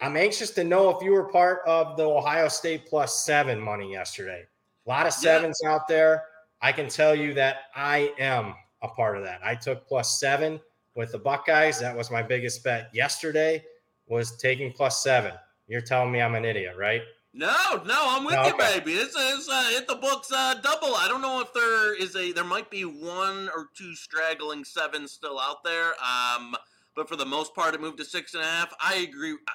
[0.00, 3.90] I'm anxious to know if you were part of the Ohio State plus seven money
[3.90, 4.44] yesterday.
[4.86, 5.72] A lot of sevens yeah.
[5.72, 6.24] out there.
[6.60, 9.40] I can tell you that I am a part of that.
[9.44, 10.60] I took plus seven
[10.96, 11.80] with the Buckeyes.
[11.80, 13.64] That was my biggest bet yesterday.
[14.06, 15.32] Was taking plus seven.
[15.66, 17.00] You're telling me I'm an idiot, right?
[17.32, 18.92] No, no, I'm with you, baby.
[18.92, 20.94] It's, it's uh, hit the books uh, double.
[20.94, 25.10] I don't know if there is a there might be one or two straggling sevens
[25.10, 25.94] still out there.
[26.00, 26.54] Um,
[26.94, 28.72] but for the most part, it moved to six and a half.
[28.78, 29.32] I agree.
[29.32, 29.52] I,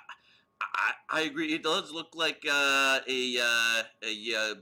[1.12, 1.54] I agree.
[1.54, 4.56] It does look like uh, a uh, a uh,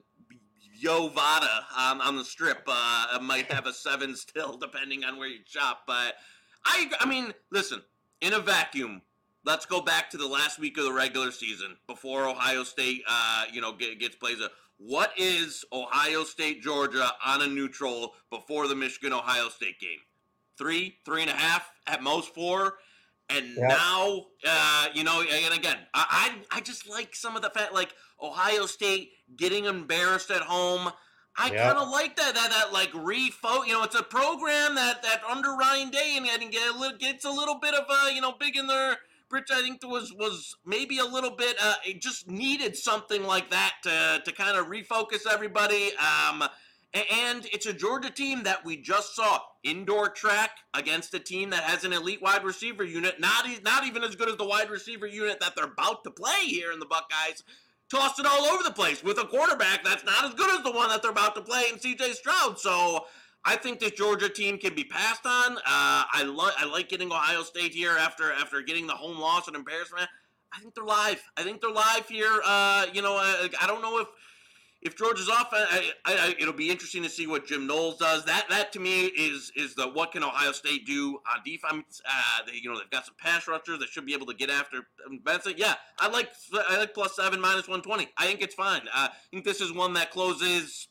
[0.80, 5.28] Yo Vada on, on the strip uh, might have a seven still, depending on where
[5.28, 5.82] you shop.
[5.88, 6.16] But
[6.66, 7.82] I, I mean, listen,
[8.22, 9.02] in a vacuum,
[9.44, 13.46] let's go back to the last week of the regular season before Ohio State, uh,
[13.52, 14.40] you know, get, gets plays.
[14.40, 20.00] A, what is Ohio State Georgia on a neutral before the Michigan Ohio State game?
[20.58, 22.76] Three, three and a half, at most four.
[23.30, 23.70] And yep.
[23.70, 27.74] now, uh, you know, and again, I, I, I just like some of the fact,
[27.74, 30.92] like Ohio State getting embarrassed at home.
[31.40, 31.58] I yep.
[31.58, 33.68] kind of like that, that, that like refo.
[33.68, 36.98] You know, it's a program that that under Ryan Day and, and get a little,
[36.98, 38.98] gets a little bit of a, you know, big in their
[39.30, 41.58] Rich, I think there was was maybe a little bit.
[41.62, 45.92] Uh, it just needed something like that to to kind of refocus everybody.
[45.98, 46.46] Um,
[46.94, 51.64] and it's a Georgia team that we just saw indoor track against a team that
[51.64, 55.06] has an elite wide receiver unit, not not even as good as the wide receiver
[55.06, 57.44] unit that they're about to play here in the Buckeyes.
[57.90, 60.72] Tossed it all over the place with a quarterback that's not as good as the
[60.72, 62.60] one that they're about to play in CJ Stroud.
[62.60, 63.06] So
[63.46, 65.58] I think this Georgia team can be passed on.
[65.58, 69.48] Uh, I like I like getting Ohio State here after after getting the home loss
[69.48, 70.10] and embarrassment.
[70.54, 71.22] I think they're live.
[71.36, 72.42] I think they're live here.
[72.46, 74.08] Uh, you know, I, I don't know if
[74.82, 78.26] if Georgia's off, I, I, it'll be interesting to see what Jim Knowles does.
[78.26, 82.00] That that to me is is the what can Ohio State do on defense?
[82.08, 84.50] Uh, they, you know they've got some pass rushers that should be able to get
[84.50, 84.88] after
[85.24, 85.56] Benson.
[85.58, 86.30] Yeah, I like
[86.70, 88.08] I like plus seven minus one twenty.
[88.18, 88.82] I think it's fine.
[88.94, 90.88] Uh, I think this is one that closes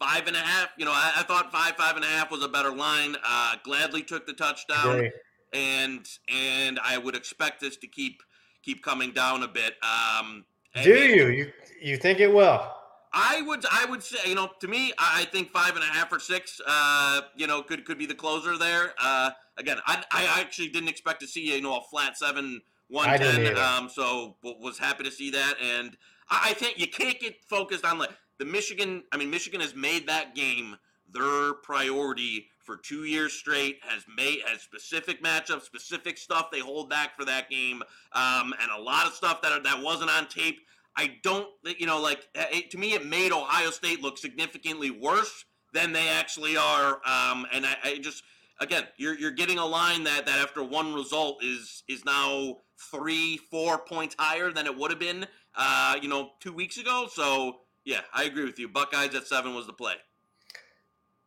[0.00, 0.70] five and a half.
[0.76, 3.16] You know, I, I, thought five, five and a half was a better line.
[3.24, 5.08] Uh, gladly took the touchdown,
[5.52, 8.22] and and I would expect this to keep
[8.62, 9.74] keep coming down a bit.
[9.84, 10.44] Um,
[10.82, 11.28] Do you?
[11.28, 12.79] You you think it will?
[13.12, 16.12] I would I would say you know to me I think five and a half
[16.12, 18.94] or six uh, you know could could be the closer there.
[19.00, 23.06] Uh, again, I I actually didn't expect to see you know a flat seven one
[23.18, 23.56] ten.
[23.56, 25.96] Um, so was happy to see that, and
[26.30, 29.04] I think you can't get focused on like the Michigan.
[29.12, 30.76] I mean, Michigan has made that game
[31.12, 33.78] their priority for two years straight.
[33.82, 38.70] Has made has specific matchups, specific stuff they hold back for that game, um, and
[38.76, 40.60] a lot of stuff that that wasn't on tape.
[40.96, 41.48] I don't,
[41.78, 46.08] you know, like it, to me, it made Ohio State look significantly worse than they
[46.08, 46.94] actually are.
[47.06, 48.22] Um, and I, I just,
[48.60, 52.56] again, you're you're getting a line that that after one result is is now
[52.90, 57.06] three, four points higher than it would have been, uh, you know, two weeks ago.
[57.12, 58.68] So yeah, I agree with you.
[58.68, 59.94] Buckeyes at seven was the play.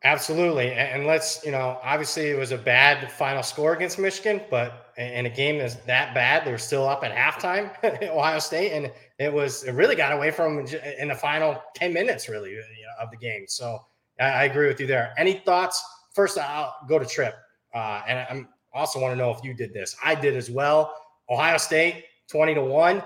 [0.05, 0.73] Absolutely.
[0.73, 5.25] And let's, you know, obviously it was a bad final score against Michigan, but in
[5.25, 7.71] a game that's that bad, they were still up at halftime,
[8.09, 8.73] Ohio State.
[8.73, 10.59] And it was, it really got away from
[10.99, 13.45] in the final 10 minutes, really, you know, of the game.
[13.47, 13.79] So
[14.19, 15.13] I, agree with you there.
[15.17, 15.81] Any thoughts?
[16.13, 17.35] First, I'll go to Trip.
[17.73, 19.95] Uh, and I also want to know if you did this.
[20.03, 20.93] I did as well.
[21.29, 23.01] Ohio State, 20 to 1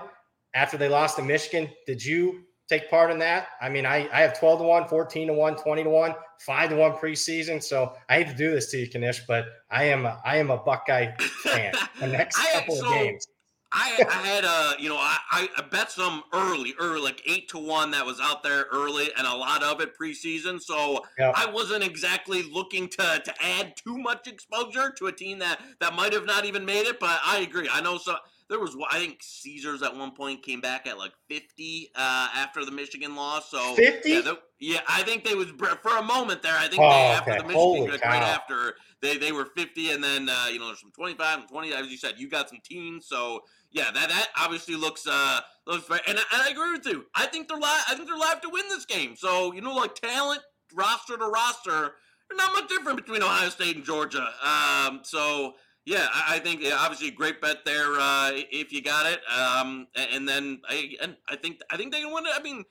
[0.54, 1.70] after they lost to Michigan.
[1.86, 3.48] Did you take part in that.
[3.60, 6.70] I mean, I, I have 12 to 1, 14 to 1, 20 to 1, 5
[6.70, 7.62] to 1 preseason.
[7.62, 10.50] So I hate to do this to you, Knish, but I am a, I am
[10.50, 13.26] a Buckeye fan the next couple so, of games.
[13.70, 17.58] I, I had a, you know, I, I bet some early, early, like eight to
[17.58, 20.60] one that was out there early, and a lot of it preseason.
[20.60, 21.34] So yep.
[21.36, 25.94] I wasn't exactly looking to to add too much exposure to a team that that
[25.94, 26.98] might have not even made it.
[26.98, 27.68] But I agree.
[27.70, 28.16] I know so
[28.48, 32.64] there was I think Caesars at one point came back at like 50 uh, after
[32.64, 33.50] the Michigan loss.
[33.50, 34.10] So 50?
[34.10, 36.56] Yeah, yeah, I think they was for a moment there.
[36.56, 37.40] I think oh, they, after okay.
[37.42, 40.92] the Michigan right after they they were 50 and then uh, you know there's some
[40.92, 43.06] 25 and 20 as you said you got some teens.
[43.06, 47.04] So yeah, that that obviously looks uh looks very and, and I agree with you.
[47.14, 47.84] I think they're live.
[47.88, 49.14] I think they're live to win this game.
[49.16, 50.40] So you know like talent
[50.74, 51.94] roster to roster,
[52.32, 54.28] not much different between Ohio State and Georgia.
[54.42, 55.54] Um, so
[55.88, 59.20] yeah, I, think obviously a great bet there uh, if you got it.
[59.32, 62.32] Um, and then I and I think I think they can win it.
[62.34, 62.62] I mean,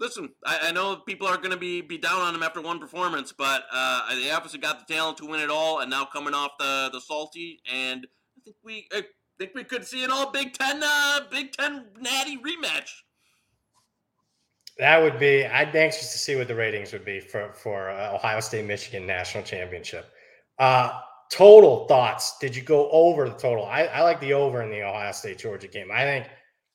[0.00, 2.78] listen, I, I know people are going to be be down on them after one
[2.78, 6.32] performance, but uh, they obviously got the talent to win it all, and now coming
[6.32, 8.06] off the the salty, and
[8.38, 9.02] I think we I
[9.38, 12.88] think we could see an all Big Ten uh, Big Ten Natty rematch.
[14.78, 15.44] That would be.
[15.44, 18.64] I'd be anxious to see what the ratings would be for for uh, Ohio State
[18.64, 20.06] Michigan national championship.
[20.58, 20.98] Uh,
[21.32, 22.36] Total thoughts.
[22.40, 23.64] Did you go over the total?
[23.64, 25.88] I, I like the over in the Ohio State Georgia game.
[25.90, 26.28] I think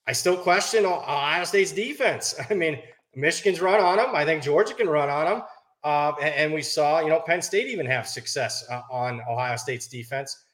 [0.08, 2.34] I still question Ohio State's defense.
[2.50, 2.80] I mean,
[3.14, 4.08] Michigan's run on them.
[4.14, 5.42] I think Georgia can run on them.
[5.84, 9.54] Uh, and, and, we saw, you know, Penn State even have success uh, on Ohio
[9.54, 10.44] State's defense.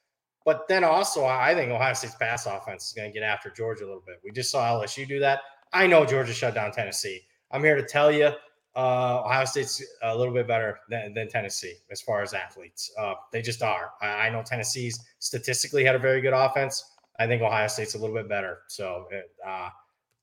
[0.45, 3.85] But then also, I think Ohio State's pass offense is going to get after Georgia
[3.85, 4.17] a little bit.
[4.23, 5.39] We just saw LSU do that.
[5.73, 7.21] I know Georgia shut down Tennessee.
[7.49, 8.29] I'm here to tell you
[8.75, 12.91] uh, Ohio State's a little bit better than, than Tennessee as far as athletes.
[12.99, 13.91] Uh, they just are.
[14.01, 16.83] I, I, know Tennessee's statistically had a very good offense.
[17.17, 18.59] I think Ohio State's a little bit better.
[18.67, 19.07] So,
[19.45, 19.69] uh,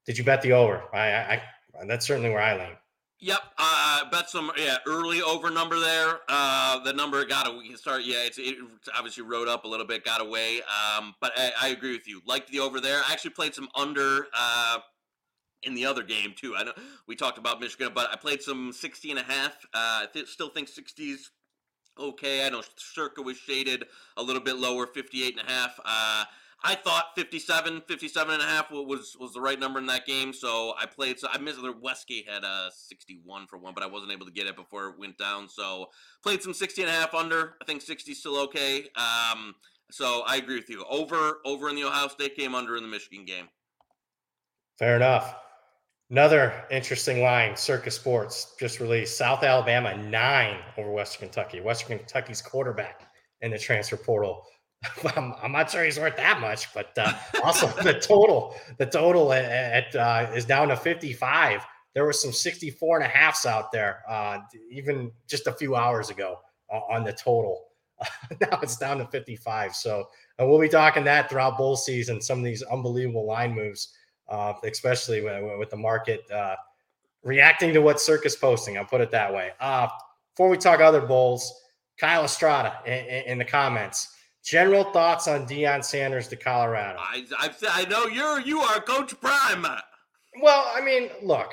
[0.04, 0.82] did you bet the over?
[0.92, 1.42] I, I,
[1.80, 2.76] I that's certainly where I lean.
[3.20, 6.18] Yep, uh, bet some yeah early over number there.
[6.28, 8.02] Uh, the number got we can start.
[8.02, 8.56] Yeah, it's it
[8.98, 10.60] obviously rode up a little bit, got away.
[10.62, 12.20] Um, but I, I agree with you.
[12.26, 13.00] Liked the over there.
[13.08, 14.26] I actually played some under.
[15.64, 16.54] Uh, in the other game too.
[16.56, 16.72] I know
[17.06, 19.52] we talked about Michigan, but I played some 60 and a half.
[19.74, 21.28] Uh, I th- still think 60s
[21.98, 22.46] okay.
[22.46, 23.84] I know Circa was shaded
[24.16, 25.78] a little bit lower, 58 and a half.
[25.84, 26.24] Uh,
[26.64, 30.32] I thought 57, 57 and a half was was the right number in that game.
[30.32, 31.18] So I played.
[31.18, 31.60] So I missed.
[31.60, 34.90] The Westgate had a 61 for one, but I wasn't able to get it before
[34.90, 35.48] it went down.
[35.48, 35.86] So
[36.22, 37.56] played some 60 and a half under.
[37.60, 38.86] I think 60 still okay.
[38.94, 39.56] Um,
[39.90, 40.84] so I agree with you.
[40.88, 43.48] Over over in the Ohio State game, under in the Michigan game.
[44.78, 45.34] Fair enough.
[46.12, 51.62] Another interesting line, Circa Sports just released South Alabama nine over Western Kentucky.
[51.62, 54.44] Western Kentucky's quarterback in the transfer portal.
[55.16, 59.32] I'm, I'm, not sure he's worth that much, but uh, also the total, the total
[59.32, 61.64] at, at uh, is down to 55.
[61.94, 66.10] There was some 64 and a halfs out there, uh, even just a few hours
[66.10, 66.40] ago
[66.90, 67.68] on the total.
[68.42, 69.74] now it's down to 55.
[69.74, 72.20] So we'll be talking that throughout bowl season.
[72.20, 73.94] Some of these unbelievable line moves
[74.28, 76.56] uh, especially with, with, the market uh,
[77.22, 78.78] reacting to what Circa's posting.
[78.78, 79.50] I'll put it that way.
[79.60, 79.88] Uh,
[80.34, 81.52] before we talk other bowls,
[81.98, 84.08] Kyle Estrada in, in, the comments.
[84.44, 86.98] General thoughts on Deion Sanders to Colorado?
[86.98, 89.64] I, I, I know you're you are Coach Prime.
[90.40, 91.52] Well, I mean, look,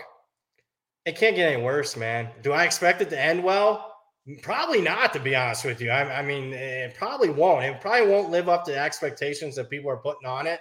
[1.05, 2.29] it can't get any worse, man.
[2.41, 3.95] Do I expect it to end well?
[4.41, 5.89] Probably not, to be honest with you.
[5.89, 7.65] I, I mean, it probably won't.
[7.65, 10.59] It probably won't live up to the expectations that people are putting on it.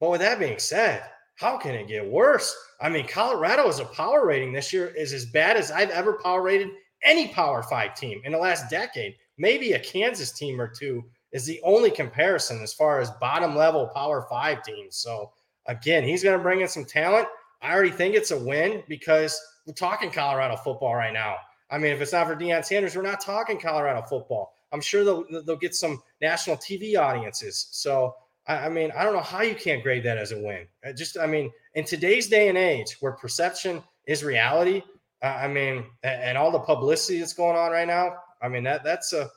[0.00, 1.02] But with that being said,
[1.38, 2.54] how can it get worse?
[2.80, 6.14] I mean, Colorado as a power rating this year is as bad as I've ever
[6.14, 6.70] power rated
[7.04, 9.14] any Power Five team in the last decade.
[9.38, 13.86] Maybe a Kansas team or two is the only comparison as far as bottom level
[13.94, 14.96] Power Five teams.
[14.96, 15.30] So
[15.66, 17.28] again, he's going to bring in some talent.
[17.62, 21.36] I already think it's a win because we're talking Colorado football right now.
[21.70, 24.54] I mean, if it's not for Deion Sanders, we're not talking Colorado football.
[24.72, 27.68] I'm sure they'll they'll get some national TV audiences.
[27.70, 28.16] So
[28.48, 30.66] I, I mean, I don't know how you can't grade that as a win.
[30.84, 34.82] I just, I mean, in today's day and age where perception is reality,
[35.22, 38.62] uh, I mean, and, and all the publicity that's going on right now, I mean
[38.64, 39.28] that that's a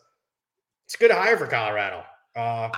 [0.86, 2.04] it's a good hire for Colorado.
[2.36, 2.70] Uh,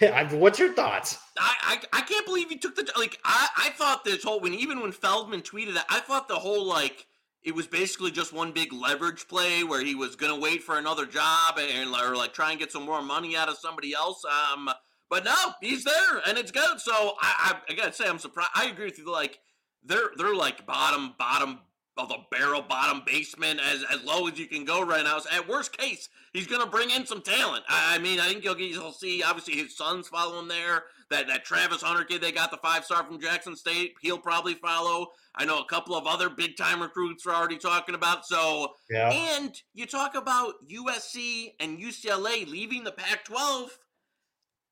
[0.30, 1.18] What's your thoughts?
[1.38, 3.18] I, I, I can't believe he took the like.
[3.24, 6.64] I I thought this whole when even when Feldman tweeted that, I thought the whole
[6.64, 7.06] like
[7.42, 11.04] it was basically just one big leverage play where he was gonna wait for another
[11.04, 14.22] job and or like try and get some more money out of somebody else.
[14.24, 14.70] Um,
[15.10, 16.80] but no, he's there and it's good.
[16.80, 18.50] So I I, I gotta say I'm surprised.
[18.54, 19.10] I agree with you.
[19.10, 19.38] Like
[19.84, 21.60] they're they're like bottom bottom
[21.96, 25.18] of the barrel bottom basement as, as low as you can go right now.
[25.18, 27.64] So at worst case, he's going to bring in some talent.
[27.68, 30.84] I, I mean, I think you'll, you'll see, obviously, his sons follow him there.
[31.10, 34.54] That, that Travis Hunter kid they got the five star from Jackson State, he'll probably
[34.54, 35.08] follow.
[35.36, 38.26] I know a couple of other big time recruits are already talking about.
[38.26, 39.10] So, yeah.
[39.10, 43.78] and you talk about USC and UCLA leaving the Pac 12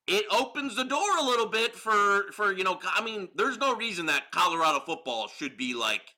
[0.07, 3.75] it opens the door a little bit for for you know i mean there's no
[3.77, 6.15] reason that colorado football should be like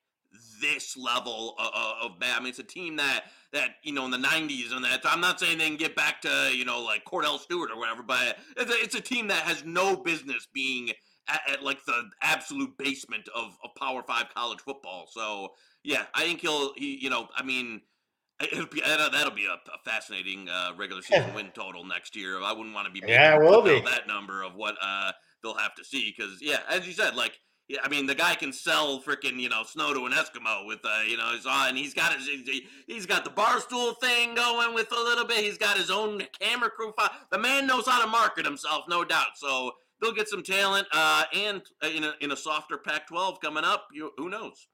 [0.60, 2.36] this level of, of bad.
[2.36, 5.00] I mean, it's a team that that you know in the '90s and that.
[5.04, 8.02] I'm not saying they can get back to you know like Kordell Stewart or whatever,
[8.02, 10.90] but it's a, it's a team that has no business being
[11.28, 15.06] at, at, like the absolute basement of, of Power Five college football.
[15.10, 17.82] So yeah, I think he'll he you know I mean.
[18.40, 22.42] It'll be that'll be a, a fascinating uh, regular season win total next year.
[22.42, 25.74] I wouldn't want to be yeah, will be that number of what uh, they'll have
[25.76, 29.00] to see because yeah, as you said, like yeah, I mean the guy can sell
[29.00, 31.94] freaking you know snow to an Eskimo with uh you know he's on and he's
[31.94, 32.28] got his
[32.86, 35.38] he's got the barstool thing going with a little bit.
[35.38, 36.92] He's got his own camera crew.
[37.30, 39.36] The man knows how to market himself, no doubt.
[39.36, 43.64] So they'll get some talent uh, and uh, in a in a softer Pac-12 coming
[43.64, 43.86] up.
[43.92, 44.66] You, who knows?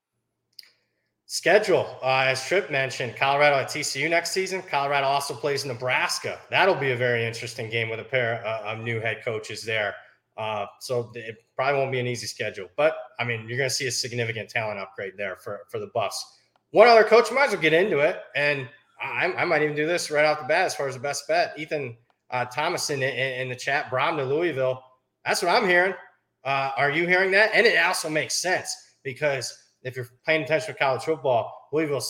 [1.33, 4.63] Schedule, uh, as Trip mentioned, Colorado at TCU next season.
[4.63, 6.41] Colorado also plays Nebraska.
[6.51, 9.95] That'll be a very interesting game with a pair of new head coaches there.
[10.37, 13.75] Uh, so it probably won't be an easy schedule, but I mean, you're going to
[13.75, 16.37] see a significant talent upgrade there for, for the Buffs.
[16.73, 18.19] One other coach, might as well get into it.
[18.35, 18.69] And
[19.01, 21.29] I, I might even do this right off the bat as far as the best
[21.29, 21.53] bet.
[21.57, 21.97] Ethan
[22.31, 24.83] uh, Thomason in, in, the chat, Brohm to Louisville.
[25.25, 25.95] That's what I'm hearing.
[26.43, 27.53] Uh, are you hearing that?
[27.55, 32.05] And it also makes sense because if you're paying attention to college football, Louisville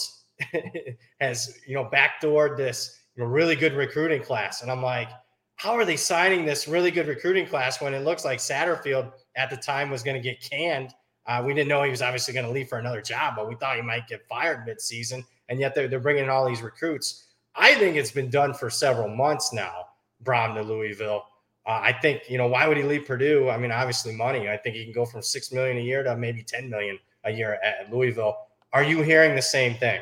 [1.21, 4.63] has, you know, backdoored this you know, really good recruiting class.
[4.63, 5.11] And I'm like,
[5.57, 9.51] how are they signing this really good recruiting class when it looks like Satterfield at
[9.51, 10.95] the time was going to get canned?
[11.27, 13.55] Uh, we didn't know he was obviously going to leave for another job, but we
[13.57, 15.23] thought he might get fired midseason.
[15.49, 17.27] And yet they're, they're bringing in all these recruits.
[17.55, 19.87] I think it's been done for several months now,
[20.25, 21.25] Brohm to Louisville.
[21.67, 23.51] Uh, I think, you know, why would he leave Purdue?
[23.51, 24.49] I mean, obviously money.
[24.49, 27.31] I think he can go from 6 million a year to maybe 10 million a
[27.31, 28.37] year at Louisville.
[28.73, 30.01] Are you hearing the same thing?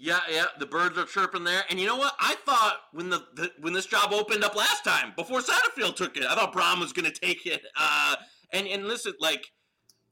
[0.00, 1.64] Yeah, yeah, the birds are chirping there.
[1.68, 2.14] And you know what?
[2.20, 6.16] I thought when the, the when this job opened up last time, before Satterfield took
[6.16, 7.62] it, I thought Brohm was going to take it.
[7.76, 8.14] Uh,
[8.52, 9.50] and and listen, like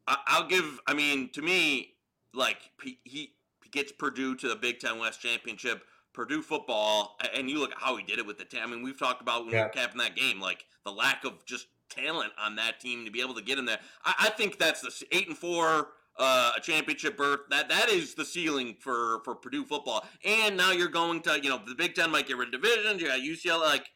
[0.08, 0.80] I, will give.
[0.88, 1.94] I mean, to me,
[2.34, 3.34] like he, he
[3.70, 5.82] gets Purdue to the Big Ten West championship.
[6.12, 8.60] Purdue football, and you look at how he did it with the team.
[8.62, 9.60] I mean, we've talked about when yeah.
[9.60, 13.10] we were capping that game, like the lack of just talent on that team to
[13.10, 13.78] be able to get in there.
[14.02, 17.40] I, I think that's the eight and four uh, a championship berth.
[17.50, 20.04] That that is the ceiling for for Purdue football.
[20.24, 23.00] And now you're going to you know the Big Ten might get rid of divisions.
[23.00, 23.60] You got UCLA.
[23.60, 23.86] Like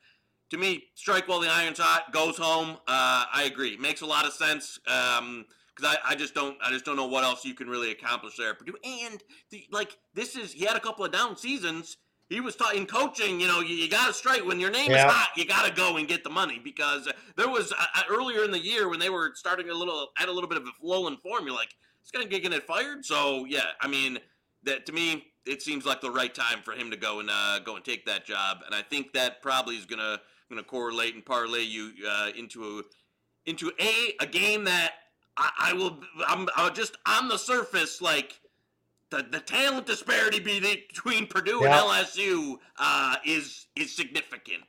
[0.50, 2.12] to me, strike while the iron's hot.
[2.12, 2.76] Goes home.
[2.86, 3.76] Uh, I agree.
[3.76, 4.78] Makes a lot of sense.
[4.86, 7.90] Um, because I, I just don't I just don't know what else you can really
[7.90, 8.54] accomplish there.
[8.54, 11.96] Purdue and the, like this is he had a couple of down seasons.
[12.28, 14.92] He was taught in coaching, you know, you, you got to strike when your name
[14.92, 15.08] yeah.
[15.08, 15.30] is hot.
[15.36, 18.52] You got to go and get the money because there was uh, uh, earlier in
[18.52, 21.08] the year when they were starting a little at a little bit of a flow
[21.08, 21.44] in form.
[21.44, 23.04] You're like, he's going to get fired.
[23.04, 24.18] So yeah, I mean
[24.64, 27.60] that to me it seems like the right time for him to go and uh,
[27.60, 30.68] go and take that job, and I think that probably is going to going to
[30.68, 32.82] correlate and parlay you uh, into a
[33.48, 34.92] into a a game that
[35.36, 38.40] I, I will I'm, I'm just on the surface like
[39.10, 44.62] the, the talent disparity between Purdue and LSU uh, is is significant.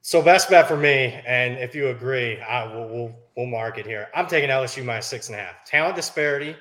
[0.00, 3.86] So best bet for me, and if you agree, I will we'll, we'll mark it
[3.86, 4.08] here.
[4.14, 5.64] I'm taking LSU minus six and a half.
[5.64, 6.56] Talent disparity.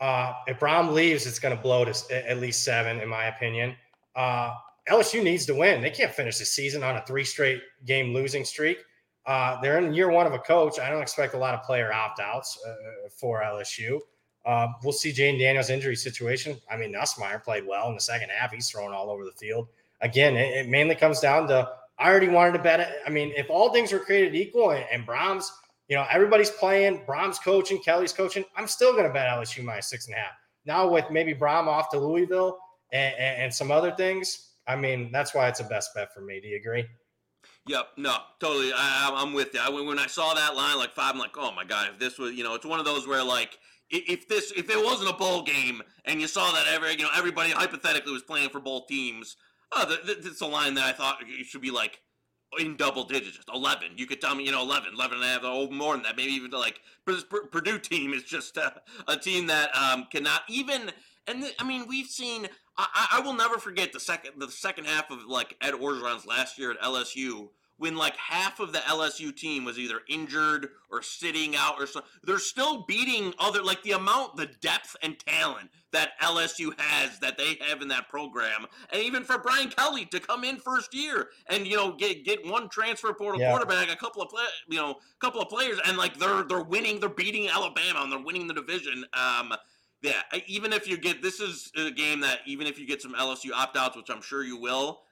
[0.00, 3.76] Uh, if Brohm leaves, it's going to blow to at least seven, in my opinion.
[4.16, 4.52] Uh,
[4.90, 5.80] LSU needs to win.
[5.80, 8.78] They can't finish the season on a three straight game losing streak.
[9.24, 10.80] Uh, they're in year one of a coach.
[10.80, 14.00] I don't expect a lot of player opt outs uh, for LSU.
[14.44, 16.56] Uh, we'll see Jayden Daniels' injury situation.
[16.70, 18.52] I mean, Nussmeier played well in the second half.
[18.52, 19.68] He's thrown all over the field.
[20.00, 21.68] Again, it, it, mainly comes down to
[21.98, 22.88] I already wanted to bet it.
[23.06, 25.50] I mean, if all things were created equal and, and Brohm's,
[25.88, 29.88] you know, everybody's playing, Brohm's coaching, Kelly's coaching, I'm still going to bet LSU minus
[29.88, 30.32] six and a half.
[30.64, 32.58] Now with maybe Brohm off to Louisville
[32.92, 36.20] and, and, and some other things, I mean, that's why it's a best bet for
[36.20, 36.40] me.
[36.40, 36.84] Do you agree?
[37.68, 38.72] Yep, no, totally.
[38.74, 39.60] I, am with you.
[39.60, 42.18] I, when I saw that line like five, I'm like, oh my god, if this
[42.18, 43.58] was, you know, it's one of those where like
[43.90, 47.10] if this if it wasn't a bowl game and you saw that every you know
[47.14, 49.36] everybody hypothetically was playing for both teams,
[49.72, 52.00] oh, that's a line that I thought should be like
[52.58, 53.92] in double digits, 11.
[53.96, 56.16] You could tell me, you know, 11, 11 and a half, or more than that.
[56.16, 60.90] Maybe even like Purdue team is just a, a team that um, cannot even.
[61.26, 62.48] And I mean, we've seen.
[62.78, 66.58] I, I will never forget the second the second half of like Ed Orgeron's last
[66.58, 67.48] year at LSU
[67.78, 72.00] when like half of the LSU team was either injured or sitting out or so
[72.24, 77.38] they're still beating other like the amount the depth and talent that LSU has that
[77.38, 81.28] they have in that program and even for Brian Kelly to come in first year
[81.48, 83.50] and you know get get one transfer portal yeah.
[83.50, 86.64] quarterback a couple of play, you know a couple of players and like they're they're
[86.64, 89.52] winning they're beating Alabama and they're winning the division um
[90.02, 93.14] yeah even if you get this is a game that even if you get some
[93.14, 95.02] LSU opt outs which I'm sure you will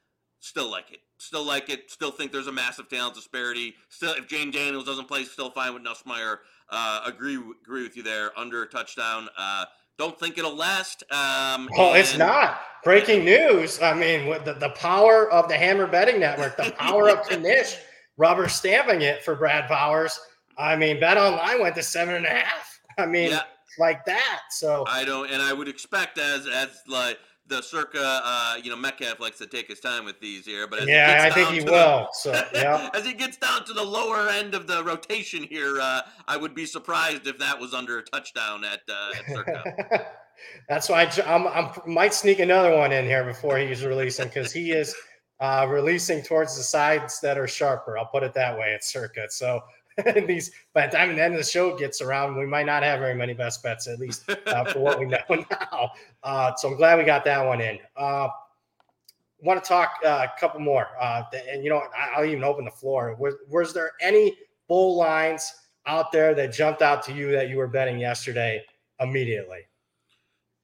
[0.44, 1.90] still like it Still like it.
[1.90, 3.74] Still think there's a massive talent disparity.
[3.88, 6.38] Still, if Jayden Daniels doesn't play, still fine with Nussmeier.
[6.68, 8.38] Uh, agree agree with you there.
[8.38, 9.28] Under a touchdown.
[9.38, 9.64] Uh,
[9.96, 11.02] don't think it'll last.
[11.10, 13.80] Um, well, and- it's not breaking news.
[13.80, 17.76] I mean, with the, the power of the Hammer Betting Network, the power of Knish,
[18.18, 20.20] rubber stamping it for Brad Powers.
[20.58, 22.80] I mean, Bet Online went to seven and a half.
[22.98, 23.42] I mean, yeah.
[23.78, 24.40] like that.
[24.50, 28.76] So I don't, and I would expect as as like the circa, uh, you know,
[28.76, 32.08] Metcalf likes to take his time with these here, but yeah, I think he will.
[32.12, 36.02] so yeah, as he gets down to the lower end of the rotation here, uh,
[36.26, 40.06] I would be surprised if that was under a touchdown at, uh, at circa.
[40.68, 44.52] That's why I I'm, I'm, might sneak another one in here before he's releasing because
[44.52, 44.94] he is
[45.40, 47.98] uh, releasing towards the sides that are sharper.
[47.98, 49.26] I'll put it that way at circa.
[49.28, 49.60] So
[50.26, 53.00] these by the time the end of the show gets around, we might not have
[53.00, 55.92] very many best bets, at least uh, for what we know now.
[56.22, 57.78] Uh, so I'm glad we got that one in.
[57.96, 58.28] Uh,
[59.40, 61.82] want to talk uh, a couple more, uh, and you know,
[62.16, 63.14] I'll even open the floor.
[63.18, 64.34] Was, was there any
[64.68, 65.52] bull lines
[65.86, 68.64] out there that jumped out to you that you were betting yesterday
[69.00, 69.60] immediately?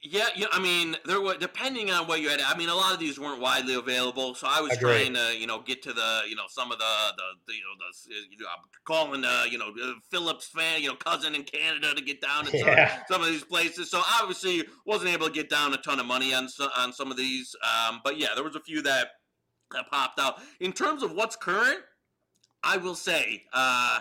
[0.03, 0.47] Yeah, yeah.
[0.51, 2.41] I mean, there were depending on what you had.
[2.41, 5.47] I mean, a lot of these weren't widely available, so I was trying to, you
[5.47, 8.39] know, get to the, you know, some of the, the, the you know, the, you
[8.39, 9.75] know, I'm calling, uh, you know,
[10.11, 12.89] Phillips fan, you know, cousin in Canada to get down to yeah.
[12.89, 13.91] some, some, of these places.
[13.91, 16.49] So obviously, wasn't able to get down a ton of money on
[16.79, 17.55] on some of these.
[17.63, 19.09] Um, but yeah, there was a few that
[19.73, 20.39] that popped out.
[20.61, 21.81] In terms of what's current,
[22.63, 23.99] I will say, uh,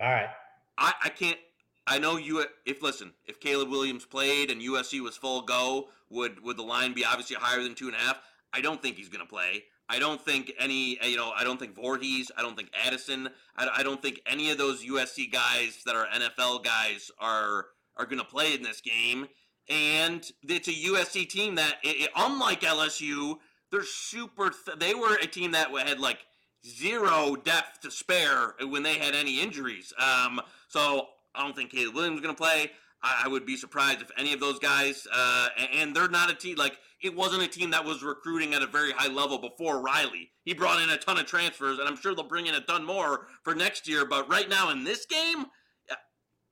[0.00, 0.28] all right,
[0.76, 1.38] I, I can't
[1.86, 2.44] I know you.
[2.64, 6.92] If listen, if Caleb Williams played and USC was full go, would would the line
[6.92, 8.20] be obviously higher than two and a half?
[8.52, 9.64] I don't think he's going to play.
[9.88, 10.98] I don't think any.
[11.04, 12.30] You know, I don't think Vorhees.
[12.36, 13.28] I don't think Addison.
[13.56, 17.66] I, I don't think any of those USC guys that are NFL guys are
[17.96, 19.28] are going to play in this game.
[19.68, 23.38] And it's a USC team that, it, it, unlike LSU,
[23.70, 24.50] they're super.
[24.50, 26.18] Th- they were a team that had like
[26.64, 29.92] zero depth to spare when they had any injuries.
[29.98, 32.70] Um, so I don't think Caleb Williams is going to play.
[33.02, 36.34] I, I, would be surprised if any of those guys, uh, and they're not a
[36.34, 39.80] team like it wasn't a team that was recruiting at a very high level before
[39.80, 40.30] Riley.
[40.44, 42.84] He brought in a ton of transfers, and I'm sure they'll bring in a ton
[42.84, 44.06] more for next year.
[44.06, 45.46] But right now in this game,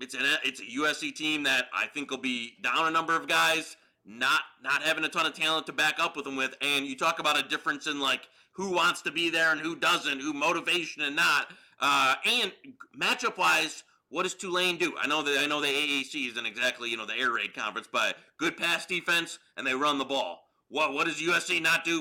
[0.01, 3.27] it's an it's a USC team that I think will be down a number of
[3.27, 6.55] guys, not not having a ton of talent to back up with them with.
[6.61, 9.77] And you talk about a difference in like who wants to be there and who
[9.77, 11.49] doesn't, who motivation and not.
[11.81, 12.53] Uh, and
[12.97, 13.83] matchup wise,
[14.15, 14.95] what does Tulane do?
[14.97, 17.89] I know that I know the AAC isn't exactly you know the air raid conference,
[17.91, 20.45] but good pass defense and they run the ball.
[20.69, 21.99] What what does USC not do?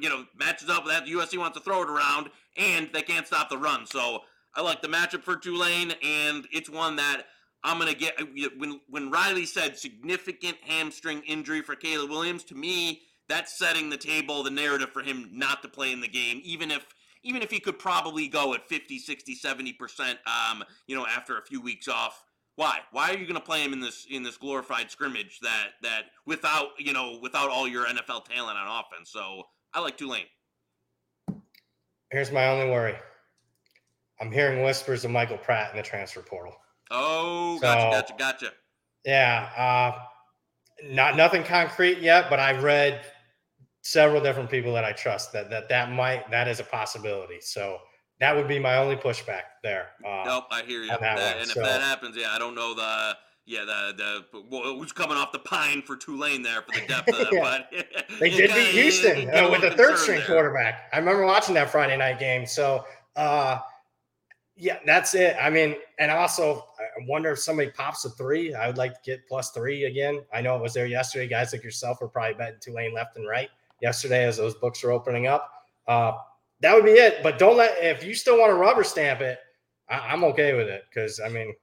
[0.00, 1.06] You know matches up with that.
[1.06, 3.84] USC wants to throw it around and they can't stop the run.
[3.84, 4.20] So
[4.54, 7.24] I like the matchup for Tulane, and it's one that
[7.64, 8.14] I'm gonna get.
[8.56, 13.96] When when Riley said significant hamstring injury for Caleb Williams, to me that's setting the
[13.96, 16.86] table, the narrative for him not to play in the game, even if
[17.26, 21.42] even if he could probably go at 50, 60, 70%, um, you know, after a
[21.42, 22.24] few weeks off.
[22.54, 22.78] Why?
[22.90, 26.04] Why are you going to play him in this in this glorified scrimmage that that
[26.24, 29.10] without you know without all your NFL talent on offense?
[29.10, 29.42] So
[29.74, 30.24] I like Tulane.
[32.10, 32.94] Here's my only worry.
[34.22, 36.54] I'm hearing whispers of Michael Pratt in the transfer portal.
[36.90, 38.52] Oh, so, gotcha, gotcha, gotcha.
[39.04, 39.98] Yeah, uh,
[40.84, 43.04] not nothing concrete yet, but I've read
[43.86, 47.40] several different people that I trust that that that might that is a possibility.
[47.40, 47.78] So
[48.18, 49.88] that would be my only pushback there.
[50.04, 50.88] Uh, nope, I hear you.
[50.88, 51.60] That, one, and so.
[51.60, 55.38] if that happens, yeah, I don't know the yeah, the the who's coming off the
[55.38, 57.32] pine for Tulane there for the depth of that.
[57.32, 57.82] yeah.
[58.00, 60.26] But they did beat Houston uh, with the third string there.
[60.26, 60.88] quarterback.
[60.92, 62.44] I remember watching that Friday night game.
[62.44, 62.84] So
[63.14, 63.60] uh,
[64.56, 65.36] yeah, that's it.
[65.40, 68.52] I mean, and also I wonder if somebody pops a three.
[68.52, 70.22] I would like to get plus three again.
[70.34, 71.28] I know it was there yesterday.
[71.28, 73.50] Guys like yourself were probably betting Tulane left and right
[73.80, 75.50] yesterday as those books are opening up.
[75.86, 76.12] Uh,
[76.60, 77.22] that would be it.
[77.22, 79.38] But don't let if you still want to rubber stamp it,
[79.88, 81.54] I, am okay with it because I mean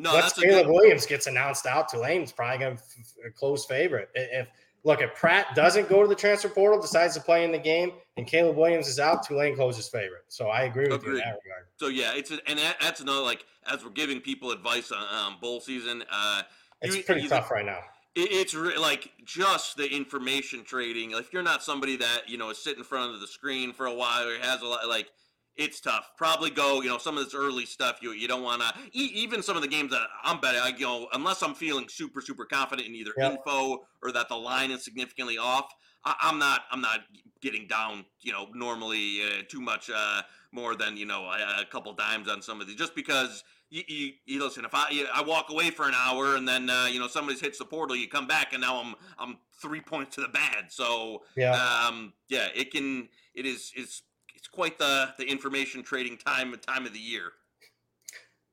[0.00, 0.68] no, Once Caleb.
[0.68, 4.08] Williams gets announced out, Tulane's probably going to f- close favorite.
[4.14, 4.48] If
[4.82, 7.92] look, if Pratt doesn't go to the transfer portal, decides to play in the game,
[8.16, 10.24] and Caleb Williams is out, Tulane closes favorite.
[10.28, 11.12] So I agree with Agreed.
[11.12, 11.66] you in that regard.
[11.76, 15.04] So yeah, it's a, and that, that's another like as we're giving people advice on
[15.14, 16.02] um, bowl season.
[16.10, 16.42] Uh,
[16.80, 17.80] it's you, pretty tough right now.
[18.16, 21.12] It's re- like just the information trading.
[21.12, 23.86] If you're not somebody that you know is sitting in front of the screen for
[23.86, 25.08] a while or has a lot like
[25.56, 26.10] it's tough.
[26.16, 29.42] Probably go, you know, some of this early stuff you you don't want to even
[29.42, 30.60] some of the games that I'm betting.
[30.60, 34.36] I you know, unless I'm feeling super super confident in either info or that the
[34.36, 35.72] line is significantly off.
[36.04, 37.00] I, am not I'm not
[37.42, 41.66] getting down, you know, normally uh, too much uh, more than you know a, a,
[41.66, 43.44] couple dimes on some of these, just because.
[43.70, 44.64] You, you, you listen.
[44.64, 47.58] If I I walk away for an hour and then uh, you know somebody hits
[47.58, 50.66] the portal, you come back and now I'm I'm three points to the bad.
[50.70, 54.02] So yeah, um, yeah, it can it is it's
[54.34, 57.30] it's quite the the information trading time time of the year,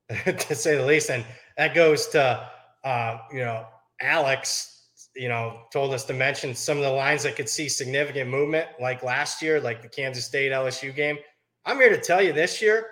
[0.25, 1.09] to say the least.
[1.09, 1.25] And
[1.57, 2.47] that goes to
[2.83, 3.65] uh, you know
[4.01, 4.73] Alex.
[5.15, 8.67] You know, told us to mention some of the lines that could see significant movement,
[8.79, 11.17] like last year, like the Kansas State LSU game.
[11.65, 12.85] I'm here to tell you this year,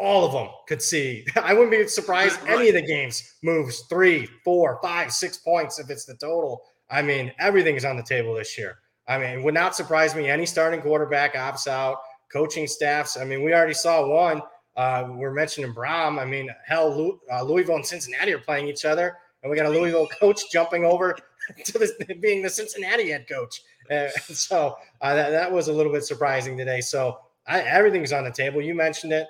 [0.00, 1.26] all of them could see.
[1.36, 2.52] I wouldn't be surprised right.
[2.52, 6.62] any of the games moves three, four, five, six points if it's the total.
[6.90, 8.78] I mean, everything is on the table this year.
[9.06, 10.28] I mean, it would not surprise me.
[10.28, 11.98] Any starting quarterback opts out,
[12.32, 13.16] coaching staffs.
[13.16, 14.42] I mean, we already saw one.
[14.76, 16.18] Uh, we're mentioning Brohm.
[16.18, 19.70] I mean, hell, uh, Louisville and Cincinnati are playing each other, and we got a
[19.70, 21.16] Louisville coach jumping over
[21.64, 23.62] to the, being the Cincinnati head coach.
[23.90, 26.80] Uh, so uh, that, that was a little bit surprising today.
[26.80, 28.62] So I, everything's on the table.
[28.62, 29.26] You mentioned it.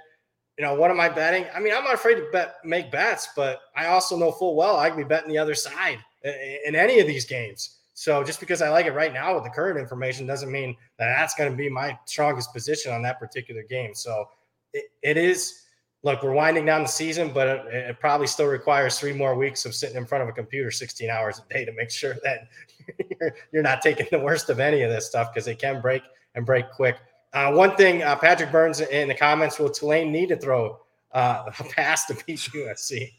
[0.60, 1.46] You know, what am I betting?
[1.54, 4.76] I mean, I'm not afraid to bet make bets, but I also know full well
[4.76, 7.78] I can be betting the other side in, any of these games.
[7.94, 11.16] So just because I like it right now with the current information doesn't mean that
[11.16, 13.94] that's going to be my strongest position on that particular game.
[13.94, 14.26] So
[14.74, 15.62] it, it is.
[16.02, 19.64] Look, we're winding down the season, but it, it, probably still requires three more weeks
[19.64, 22.48] of sitting in front of a computer 16 hours a day to make sure that
[23.18, 26.02] you're, you're not taking the worst of any of this stuff because it can break
[26.34, 26.98] and break quick.
[27.32, 30.80] Uh, one thing, uh, Patrick Burns in the comments: Will Tulane need to throw
[31.12, 33.12] uh, a pass to beat USC?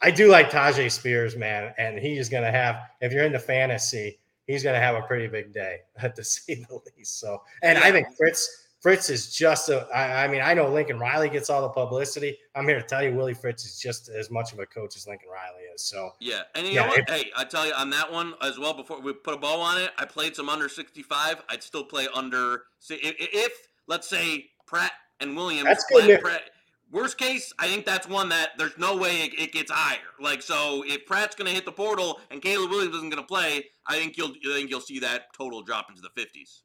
[0.00, 2.80] I do like Tyjae Spears, man, and he is going to have.
[3.00, 5.80] If you're into fantasy, he's going to have a pretty big day,
[6.14, 7.20] to say the least.
[7.20, 7.78] So, and.
[7.78, 9.86] I think Fritz Fritz is just a.
[9.94, 12.36] I, I mean, I know Lincoln Riley gets all the publicity.
[12.56, 15.06] I'm here to tell you, Willie Fritz is just as much of a coach as
[15.06, 15.84] Lincoln Riley is.
[15.84, 17.08] So yeah, and you yeah, know what?
[17.08, 18.74] Hey, I tell you on that one as well.
[18.74, 21.42] Before we put a bow on it, I played some under 65.
[21.48, 22.64] I'd still play under.
[22.90, 23.52] If, if
[23.86, 25.64] let's say Pratt and Williams.
[25.64, 26.20] That's good.
[26.20, 26.42] Pratt,
[26.90, 29.96] Worst case, I think that's one that there's no way it, it gets higher.
[30.20, 33.26] Like so, if Pratt's going to hit the portal and Caleb Williams isn't going to
[33.26, 36.60] play, I think you'll I think you'll see that total drop into the 50s.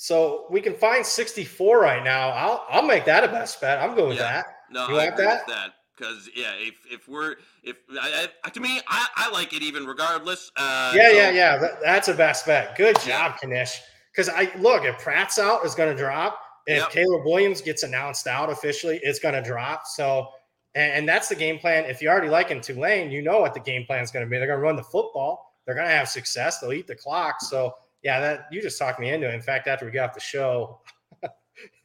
[0.00, 2.28] So we can find 64 right now.
[2.28, 3.80] I'll I'll make that a best bet.
[3.80, 4.32] I'm going with yeah.
[4.32, 4.46] that.
[4.70, 5.44] No, you I agree that?
[5.48, 7.34] that because yeah, if if we're
[7.64, 10.52] if I, I, to me, I, I like it even regardless.
[10.56, 11.16] Uh, yeah, so.
[11.16, 11.68] yeah, yeah.
[11.82, 12.76] That's a best bet.
[12.76, 13.80] Good job, Knish.
[14.12, 16.38] Because I look if Pratt's out is going to drop.
[16.68, 16.90] If yep.
[16.90, 19.86] Caleb Williams gets announced out officially, it's going to drop.
[19.86, 20.28] So,
[20.76, 21.86] and, and, that's the game plan.
[21.86, 24.30] If you already like in Tulane, you know what the game plan is going to
[24.30, 24.36] be.
[24.36, 25.54] They're going to run the football.
[25.64, 26.60] They're going to have success.
[26.60, 27.40] They'll eat the clock.
[27.40, 27.72] So,
[28.02, 29.34] yeah, that you just talked me into it.
[29.34, 30.80] In fact, after we got off the show,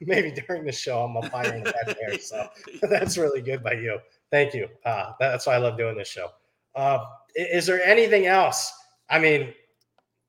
[0.01, 2.19] maybe during the show, I'm a fire in the back there.
[2.19, 2.47] So
[2.89, 3.99] that's really good by you.
[4.31, 4.67] Thank you.
[4.85, 6.29] Uh, that's why I love doing this show.
[6.75, 6.99] Uh,
[7.35, 8.71] is there anything else?
[9.09, 9.53] I mean,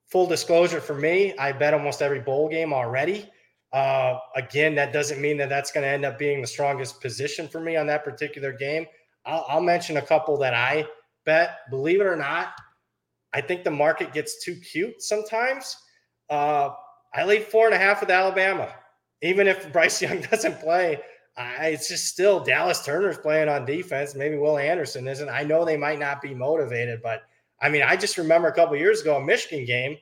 [0.06, 3.30] full disclosure for me, I bet almost every bowl game already.
[3.72, 7.48] Uh, again, that doesn't mean that that's going to end up being the strongest position
[7.48, 8.86] for me on that particular game.
[9.26, 10.86] I'll, I'll, mention a couple that I
[11.24, 11.58] bet.
[11.70, 12.52] Believe it or not,
[13.34, 15.76] I think the market gets too cute sometimes.
[16.30, 16.70] Uh,
[17.14, 18.72] I laid four and a half with Alabama,
[19.22, 21.00] even if Bryce Young doesn't play.
[21.36, 24.14] I, it's just still Dallas Turner's playing on defense.
[24.14, 25.28] Maybe Will Anderson isn't.
[25.28, 27.22] I know they might not be motivated, but
[27.60, 29.96] I mean, I just remember a couple years ago a Michigan game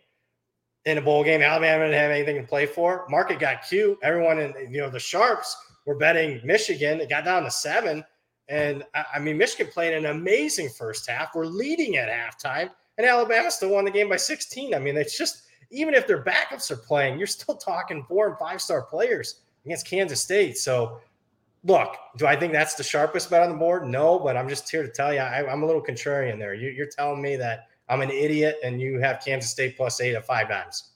[0.85, 1.43] in a bowl game.
[1.43, 3.07] Alabama didn't have anything to play for.
[3.09, 3.99] Market got cute.
[4.03, 5.57] Everyone in you know the sharps
[5.87, 7.01] were betting Michigan.
[7.01, 8.05] It got down to seven.
[8.49, 11.35] And I mean, Michigan played an amazing first half.
[11.35, 14.74] We're leading at halftime, and Alabama still won the game by 16.
[14.74, 18.38] I mean, it's just even if their backups are playing, you're still talking four and
[18.38, 20.59] five star players against Kansas State.
[20.59, 21.01] So,
[21.64, 23.86] look, do I think that's the sharpest bet on the board?
[23.86, 26.55] No, but I'm just here to tell you, I, am a little contrarian there.
[26.55, 30.14] You, you're telling me that I'm an idiot and you have Kansas State plus eight
[30.14, 30.90] at five times.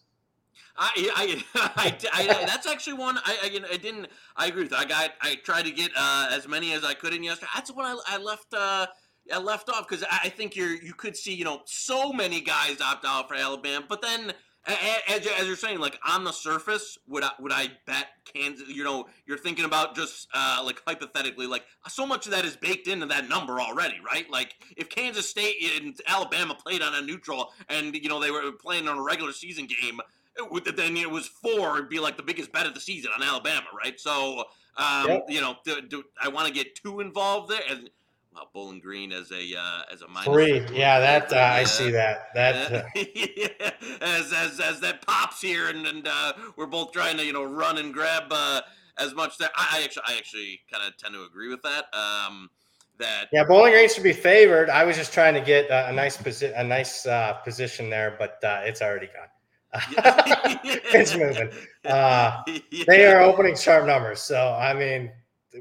[0.78, 1.44] I, I,
[1.76, 4.08] I, I, that's actually one I, I, I, didn't.
[4.36, 4.74] I agree with.
[4.74, 5.12] I got.
[5.22, 7.48] I tried to get uh, as many as I could in yesterday.
[7.54, 8.52] That's what I, I left.
[8.52, 8.86] Uh,
[9.32, 10.74] I left off because I think you're.
[10.74, 14.32] You could see, you know, so many guys opt out for Alabama, but then.
[15.08, 18.68] As, as you're saying, like on the surface, would I would I bet Kansas?
[18.68, 22.56] You know, you're thinking about just uh, like hypothetically, like so much of that is
[22.56, 24.28] baked into that number already, right?
[24.28, 28.50] Like if Kansas State and Alabama played on a neutral, and you know they were
[28.60, 30.00] playing on a regular season game,
[30.76, 31.78] then it was four.
[31.78, 33.98] It'd be like the biggest bet of the season on Alabama, right?
[33.98, 34.44] So,
[34.76, 35.26] um, yep.
[35.28, 37.62] you know, do, do I want to get too involved there?
[37.70, 37.90] And
[38.52, 40.66] Bowling Green as a uh, as a minus three.
[40.76, 42.28] Yeah, that uh, I see that.
[42.34, 42.82] That uh,
[43.14, 43.70] yeah,
[44.00, 47.44] as as as that pops here, and and uh, we're both trying to you know
[47.44, 48.60] run and grab uh,
[48.98, 51.86] as much that I, I actually I actually kind of tend to agree with that.
[51.94, 52.50] Um,
[52.98, 54.70] that yeah, Bowling Green should be favored.
[54.70, 58.16] I was just trying to get a, a nice position, a nice uh, position there,
[58.18, 59.28] but it's already gone.
[60.94, 61.50] it's moving.
[61.86, 62.84] Uh, yeah.
[62.88, 64.20] They are opening sharp numbers.
[64.20, 65.12] So, I mean,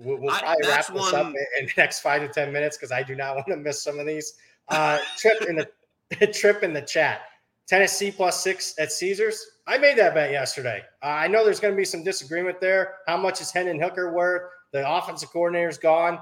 [0.03, 1.15] we'll, we'll probably I, wrap this one...
[1.15, 1.27] up
[1.59, 3.99] in the next five to 10 minutes because I do not want to miss some
[3.99, 4.33] of these.
[4.69, 7.21] Uh, trip in the trip in the chat.
[7.67, 9.43] Tennessee plus six at Caesars.
[9.65, 10.83] I made that bet yesterday.
[11.01, 12.95] Uh, I know there's going to be some disagreement there.
[13.07, 14.51] How much is Hendon Hooker worth?
[14.71, 16.19] The offensive coordinator's gone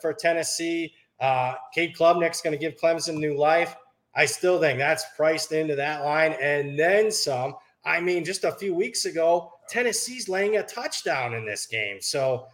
[0.00, 0.92] for Tennessee.
[1.20, 3.76] Uh, Cade Klubnik's going to give Clemson new life.
[4.14, 7.54] I still think that's priced into that line and then some.
[7.84, 11.98] I mean, just a few weeks ago, Tennessee's laying a touchdown in this game.
[12.00, 12.46] So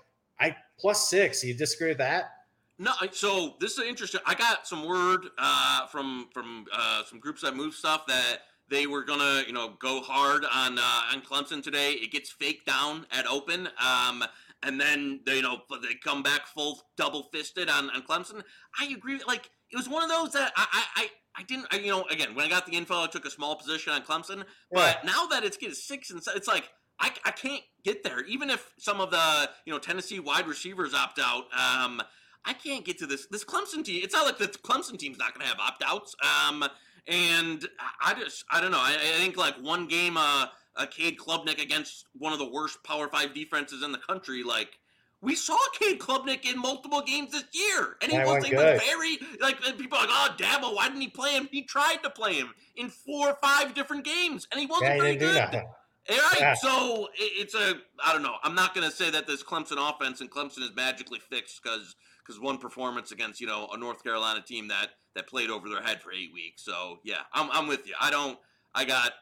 [0.78, 1.42] plus six.
[1.44, 2.32] You disagree with that?
[2.78, 4.20] No, so this is interesting.
[4.26, 8.86] I got some word uh, from from uh, some groups that move stuff that they
[8.86, 11.92] were gonna, you know, go hard on uh, on Clemson today.
[11.92, 14.24] It gets faked down at open, um,
[14.62, 18.42] and then they, you know they come back full double fisted on, on Clemson.
[18.78, 19.20] I agree.
[19.26, 21.08] Like it was one of those that I I,
[21.38, 23.56] I didn't, I, you know, again, when I got the info, I took a small
[23.56, 24.44] position on Clemson.
[24.72, 25.10] But yeah.
[25.10, 28.24] now that it's getting six and seven, it's like I, I can't get there.
[28.24, 32.02] Even if some of the, you know, Tennessee wide receivers opt out, um,
[32.44, 34.00] I can't get to this this Clemson team.
[34.04, 36.14] It's not like the Clemson team's not going to have opt outs.
[36.22, 36.64] Um,
[37.08, 37.66] and
[38.00, 38.80] I just, I don't know.
[38.80, 42.82] I, I think like one game, uh, a Cade Klubnik against one of the worst
[42.84, 44.78] Power Five defenses in the country, like
[45.22, 49.60] we saw Cade Klubnik in multiple games this year, and he wasn't even very like
[49.78, 51.48] people are like, oh, Dabo, why didn't he play him?
[51.50, 55.00] He tried to play him in four or five different games, and he wasn't yeah,
[55.00, 55.62] very good.
[56.08, 56.54] Right, yeah.
[56.54, 58.36] so it's a I don't know.
[58.42, 61.96] I'm not going to say that this Clemson offense and Clemson is magically fixed because
[62.24, 65.82] because one performance against you know a North Carolina team that that played over their
[65.82, 66.64] head for eight weeks.
[66.64, 67.94] So yeah, I'm I'm with you.
[68.00, 68.38] I don't.
[68.74, 69.12] I got.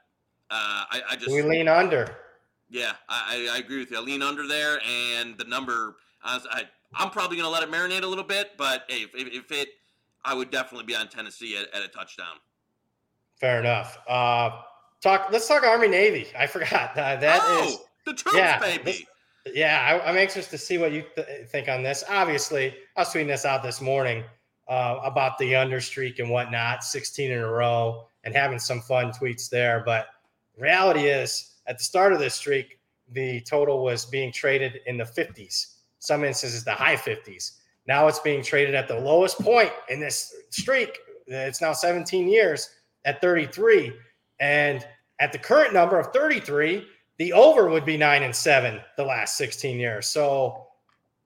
[0.51, 2.17] Uh, I, I just we lean under.
[2.69, 3.99] Yeah, I, I agree with you.
[3.99, 5.97] I lean under there, and the number.
[6.23, 6.65] I,
[6.95, 9.69] I'm probably going to let it marinate a little bit, but hey, if, if it,
[10.25, 12.37] I would definitely be on Tennessee at, at a touchdown.
[13.37, 13.99] Fair enough.
[14.09, 14.63] Uh,
[15.05, 15.29] talk.
[15.31, 16.27] Let's talk Army Navy.
[16.39, 18.83] I forgot uh, that oh, is, the troops, yeah, baby.
[18.85, 19.03] This,
[19.55, 22.03] yeah, I, am anxious to see what you th- think on this.
[22.09, 24.25] Obviously, I was tweeting this out this morning
[24.69, 29.13] uh, about the under streak and whatnot, 16 in a row, and having some fun
[29.13, 29.83] tweets there.
[29.85, 30.07] But
[30.59, 32.79] reality is at the start of this streak,
[33.13, 37.59] the total was being traded in the 50s, some instances the high 50s.
[37.87, 40.99] Now it's being traded at the lowest point in this streak.
[41.27, 42.71] It's now 17 years
[43.05, 43.93] at 33.
[44.41, 44.87] And
[45.21, 46.87] at the current number of 33,
[47.19, 50.07] the over would be nine and seven the last 16 years.
[50.07, 50.67] So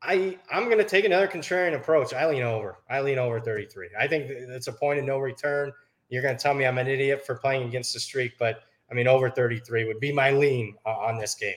[0.02, 2.12] I I'm going to take another contrarian approach.
[2.12, 2.78] I lean over.
[2.88, 3.90] I lean over 33.
[3.98, 5.72] I think it's a point of no return.
[6.08, 8.94] You're going to tell me I'm an idiot for playing against the streak, but I
[8.94, 11.56] mean, over 33 would be my lean on this game.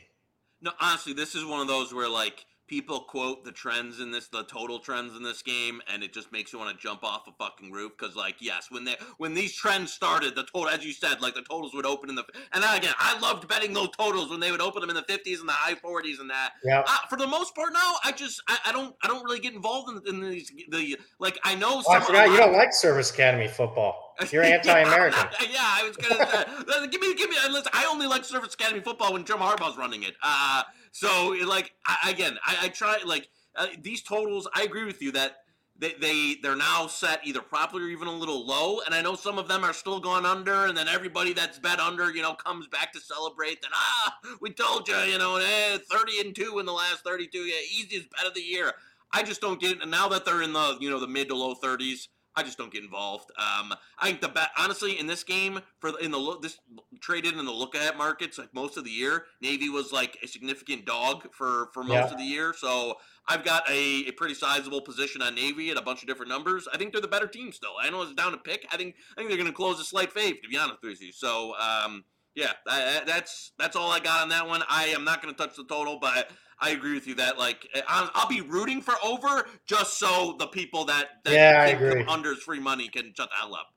[0.61, 4.29] No, honestly, this is one of those where like people quote the trends in this,
[4.29, 7.27] the total trends in this game, and it just makes you want to jump off
[7.27, 7.91] a fucking roof.
[7.99, 11.35] Because, like, yes, when they when these trends started, the total, as you said, like
[11.35, 14.51] the totals would open in the, and again, I loved betting those totals when they
[14.51, 16.53] would open them in the fifties and the high forties and that.
[16.63, 16.83] Yeah.
[17.09, 19.89] For the most part, now I just I, I, don't I don't really get involved
[19.89, 21.81] in, in these the like I know.
[21.81, 24.10] Forgot you don't like Service Academy football.
[24.31, 25.19] You're anti-American.
[25.51, 26.87] yeah, I was gonna say.
[26.91, 27.35] give me, give me.
[27.49, 30.13] Listen, I only like Service Academy football when Jim Harbaugh's running it.
[30.21, 34.47] Uh, so like I, again, I, I try like uh, these totals.
[34.53, 35.37] I agree with you that
[35.81, 38.81] they, they they're now set either properly or even a little low.
[38.85, 41.79] And I know some of them are still going under, and then everybody that's bet
[41.79, 45.77] under, you know, comes back to celebrate Then ah, we told you, you know, eh,
[45.91, 48.73] thirty and two in the last thirty-two, yeah, easiest bet of the year.
[49.11, 49.81] I just don't get it.
[49.81, 52.57] And now that they're in the you know the mid to low thirties, I just
[52.57, 53.29] don't get involved.
[53.37, 56.59] Um, I think the bet, honestly, in this game, for in the look, this
[57.01, 60.27] traded in the look at markets, like most of the year, Navy was like a
[60.27, 62.11] significant dog for for most yeah.
[62.11, 62.53] of the year.
[62.57, 62.95] So
[63.27, 66.67] I've got a, a pretty sizable position on Navy at a bunch of different numbers.
[66.73, 67.73] I think they're the better team still.
[67.81, 68.65] I know it's down to pick.
[68.71, 71.01] I think I think they're going to close a slight fave, to be honest with
[71.01, 71.11] you.
[71.11, 72.05] So um,
[72.35, 74.63] yeah, that, that's that's all I got on that one.
[74.69, 76.29] I am not going to touch the total, but
[76.61, 80.45] I agree with you that like I'll, I'll, be rooting for over just so the
[80.45, 82.03] people that, that yeah, I agree.
[82.03, 83.73] unders free money can shut the hell up.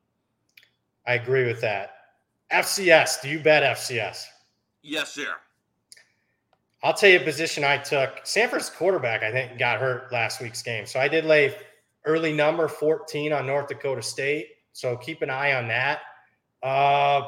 [1.07, 1.93] I agree with that.
[2.53, 4.27] FCS, do you bet FCS?
[4.83, 5.29] Yes, sir.
[6.83, 8.23] I'll tell you a position I took.
[8.25, 10.85] Samford's quarterback, I think, got hurt last week's game.
[10.85, 11.57] So I did lay
[12.05, 14.49] early number 14 on North Dakota State.
[14.73, 16.01] So keep an eye on that.
[16.63, 17.23] Uh,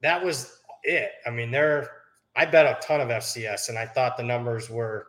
[0.00, 1.10] that was it.
[1.26, 1.90] I mean, they're
[2.36, 5.06] I bet a ton of FCS, and I thought the numbers were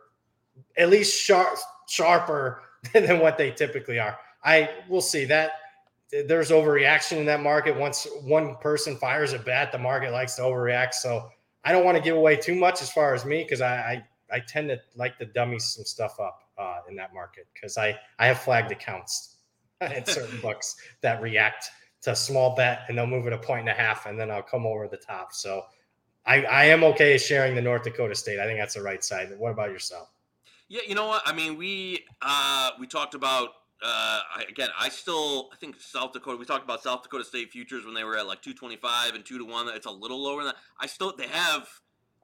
[0.76, 1.58] at least sharp,
[1.88, 2.62] sharper
[2.92, 4.18] than what they typically are.
[4.44, 5.52] I will see that
[6.10, 7.76] there's overreaction in that market.
[7.76, 10.94] Once one person fires a bet, the market likes to overreact.
[10.94, 11.28] So
[11.64, 14.36] I don't want to give away too much as far as me because I, I,
[14.36, 17.98] I tend to like to dummy some stuff up uh, in that market because I
[18.18, 19.36] I have flagged accounts
[19.80, 21.70] at certain books that react
[22.02, 24.30] to a small bet and they'll move it a point and a half and then
[24.30, 25.32] I'll come over the top.
[25.32, 25.64] So
[26.26, 28.40] I, I am okay sharing the North Dakota State.
[28.40, 29.28] I think that's the right side.
[29.38, 30.08] What about yourself?
[30.68, 31.22] Yeah, you know what?
[31.24, 33.50] I mean, we uh, we talked about
[33.82, 34.68] uh, again.
[34.78, 36.36] I still I think South Dakota.
[36.36, 39.14] We talked about South Dakota State futures when they were at like two twenty five
[39.14, 39.68] and two to one.
[39.68, 40.56] It's a little lower than that.
[40.80, 41.68] I still they have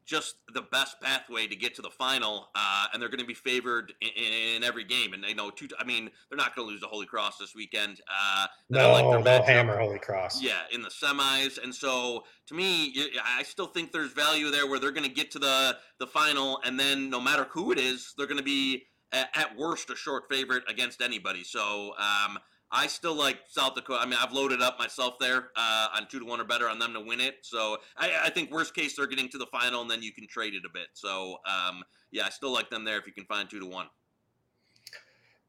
[0.04, 3.34] just the best pathway to get to the final, uh, and they're going to be
[3.34, 4.08] favored in,
[4.56, 5.12] in, every game.
[5.12, 5.68] And they know two.
[5.78, 8.00] I mean, they're not going to lose the Holy Cross this weekend.
[8.08, 10.42] Uh, no, like they'll hammer Holy Cross.
[10.42, 12.94] Yeah, in the semis, and so to me,
[13.24, 16.60] I still think there's value there where they're going to get to the the final,
[16.64, 19.96] and then no matter who it is, they're going to be at, at worst a
[19.96, 21.44] short favorite against anybody.
[21.44, 21.94] So.
[21.98, 22.38] Um,
[22.72, 24.00] I still like South Dakota.
[24.00, 26.78] I mean, I've loaded up myself there uh, on two to one or better on
[26.78, 27.36] them to win it.
[27.42, 30.26] So I, I, think worst case they're getting to the final, and then you can
[30.26, 30.86] trade it a bit.
[30.94, 33.88] So um, yeah, I still like them there if you can find two to one.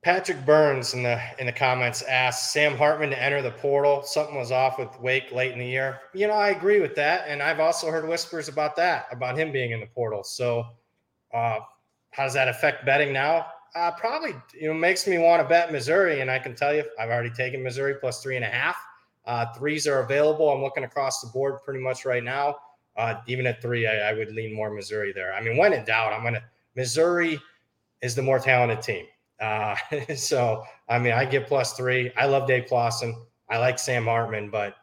[0.03, 4.03] Patrick Burns in the in the comments asked Sam Hartman to enter the portal.
[4.03, 6.01] Something was off with Wake late in the year.
[6.13, 9.53] You know, I agree with that, and I've also heard whispers about that about him
[9.53, 10.26] being in the portal.
[10.26, 10.65] So,
[11.34, 11.59] uh,
[12.11, 13.45] how does that affect betting now?
[13.76, 16.84] Uh, probably you know makes me want to bet Missouri, and I can tell you
[16.99, 18.76] I've already taken Missouri plus three and a half.
[19.26, 20.49] Uh, threes are available.
[20.49, 22.57] I'm looking across the board pretty much right now.
[22.95, 25.34] Uh, even at three, I, I, would lean more Missouri there.
[25.34, 26.43] I mean, when in doubt, I'm gonna
[26.76, 27.39] Missouri
[28.01, 29.05] is the more talented team.
[29.39, 29.76] Uh,
[30.15, 32.11] so I mean, I get plus three.
[32.15, 33.15] I love Dave Clawson.
[33.49, 34.76] I like Sam Hartman, but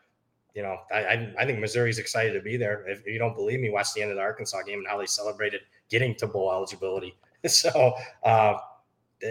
[0.54, 2.84] you know, I, I, I think Missouri's excited to be there.
[2.88, 5.06] If you don't believe me, watch the end of the Arkansas game and how they
[5.06, 7.16] celebrated getting to bowl eligibility.
[7.46, 8.58] So uh,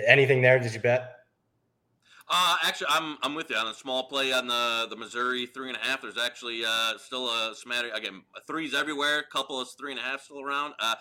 [0.07, 0.59] anything there?
[0.59, 1.15] Did you bet?
[2.31, 5.69] Uh, actually, I'm I'm with you on a small play on the the Missouri three
[5.69, 6.03] and a half.
[6.03, 9.19] There's actually uh, still a smattering again threes everywhere.
[9.19, 10.73] A couple of three and a half still around.
[10.79, 10.93] Uh,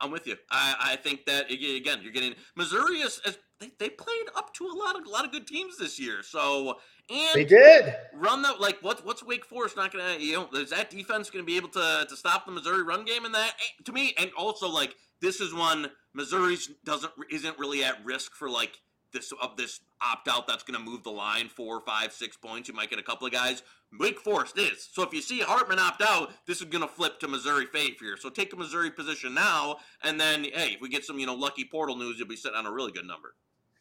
[0.00, 0.36] I, am with you.
[0.50, 4.64] I, I think that again you're getting Missouri is, is they, they played up to
[4.64, 6.22] a lot of a lot of good teams this year.
[6.22, 6.78] So
[7.10, 10.70] and they did run the like what's what's Wake Forest not gonna you know is
[10.70, 13.82] that defense gonna be able to to stop the Missouri run game in that eh,
[13.84, 18.48] to me and also like this is one Missouri's doesn't isn't really at risk for
[18.50, 18.78] like
[19.12, 22.68] this of this opt out that's going to move the line four, five, six points.
[22.68, 23.62] You might get a couple of guys.
[23.98, 24.86] Wake Forest is.
[24.92, 27.98] So if you see Hartman opt out, this is going to flip to Missouri fave
[27.98, 28.16] here.
[28.18, 31.34] So take a Missouri position now, and then hey, if we get some you know
[31.34, 33.34] lucky portal news, you'll be sitting on a really good number.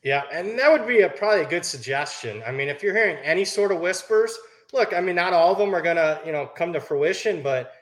[0.04, 2.42] Yeah, and that would be a probably a good suggestion.
[2.48, 4.38] I mean, if you're hearing any sort of whispers,
[4.72, 7.42] look, I mean, not all of them are going to you know come to fruition,
[7.42, 7.74] but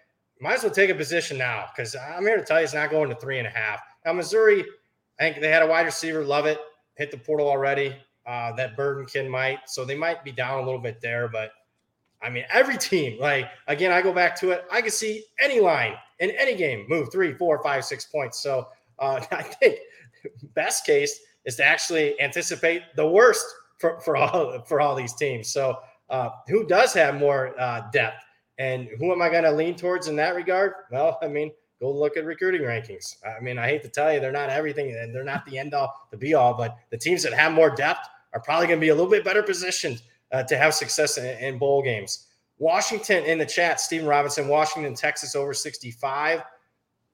[0.41, 2.89] might as well take a position now because I'm here to tell you it's not
[2.89, 3.79] going to three and a half.
[4.05, 4.65] Now, Missouri,
[5.19, 6.59] I think they had a wide receiver, Lovett,
[6.95, 7.95] hit the portal already.
[8.25, 11.51] Uh, that Burdenkin might, so they might be down a little bit there, but
[12.23, 14.65] I mean, every team, like again, I go back to it.
[14.71, 18.41] I can see any line in any game move three, four, five, six points.
[18.41, 18.67] So
[18.97, 19.77] uh, I think
[20.55, 23.45] best case is to actually anticipate the worst
[23.77, 25.49] for, for all for all these teams.
[25.49, 25.77] So
[26.09, 28.24] uh, who does have more uh, depth,
[28.58, 30.74] and who am I going to lean towards in that regard?
[30.91, 33.16] Well, I mean, go look at recruiting rankings.
[33.26, 35.74] I mean, I hate to tell you, they're not everything and they're not the end
[35.74, 38.86] all, the be all, but the teams that have more depth are probably going to
[38.86, 40.01] be a little bit better positioned
[40.32, 42.28] uh, to have success in, in, bowl games.
[42.58, 46.41] Washington in the chat, Stephen Robinson, Washington, Texas over 65.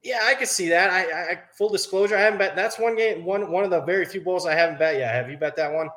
[0.03, 0.89] Yeah, I could see that.
[0.89, 2.55] I, I full disclosure, I haven't bet.
[2.55, 5.13] That's one game, one one of the very few bowls I haven't bet yet.
[5.13, 5.89] Have you bet that one?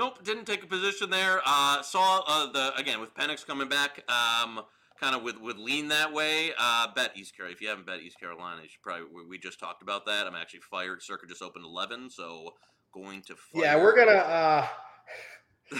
[0.00, 1.42] Nope, didn't take a position there.
[1.44, 4.02] Uh, saw uh, the again with Penix coming back.
[4.10, 4.62] Um,
[4.98, 6.52] kind of would, would lean that way.
[6.58, 7.54] Uh, bet East Carolina.
[7.54, 9.04] If you haven't bet East Carolina, you should probably.
[9.28, 10.26] We just talked about that.
[10.26, 11.02] I'm actually fired.
[11.02, 12.54] Circa just opened 11, so
[12.94, 13.36] going to.
[13.36, 13.62] Fire.
[13.62, 14.66] Yeah, we're gonna.
[15.72, 15.78] Uh,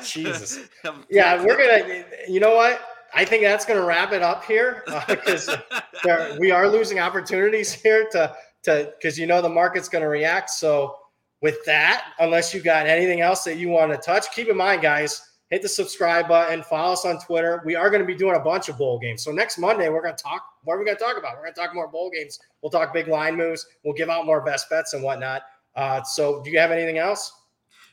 [0.04, 0.68] Jesus.
[1.10, 2.04] yeah, we're gonna.
[2.28, 2.80] You know what?
[3.12, 8.06] I think that's gonna wrap it up here because uh, we are losing opportunities here
[8.12, 10.50] to to because you know the market's gonna react.
[10.50, 10.94] So
[11.42, 14.82] with that, unless you got anything else that you want to touch, keep in mind,
[14.82, 15.26] guys.
[15.48, 16.62] Hit the subscribe button.
[16.62, 17.60] Follow us on Twitter.
[17.64, 19.24] We are going to be doing a bunch of bowl games.
[19.24, 20.44] So next Monday, we're going to talk.
[20.62, 21.34] What are we going to talk about?
[21.34, 22.38] We're going to talk more bowl games.
[22.62, 23.66] We'll talk big line moves.
[23.82, 25.42] We'll give out more best bets and whatnot.
[25.74, 27.32] Uh, so, do you have anything else?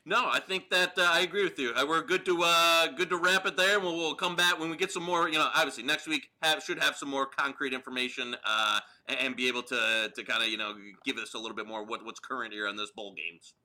[0.08, 1.74] No, I think that uh, I agree with you.
[1.76, 3.78] Uh, we're good to uh, good to wrap it there.
[3.78, 5.28] We'll, we'll come back when we get some more.
[5.28, 8.80] You know, obviously next week have, should have some more concrete information uh,
[9.10, 11.68] and, and, be able to to kind of you know give us a little bit
[11.68, 13.56] more what, what's current here on this bowl games.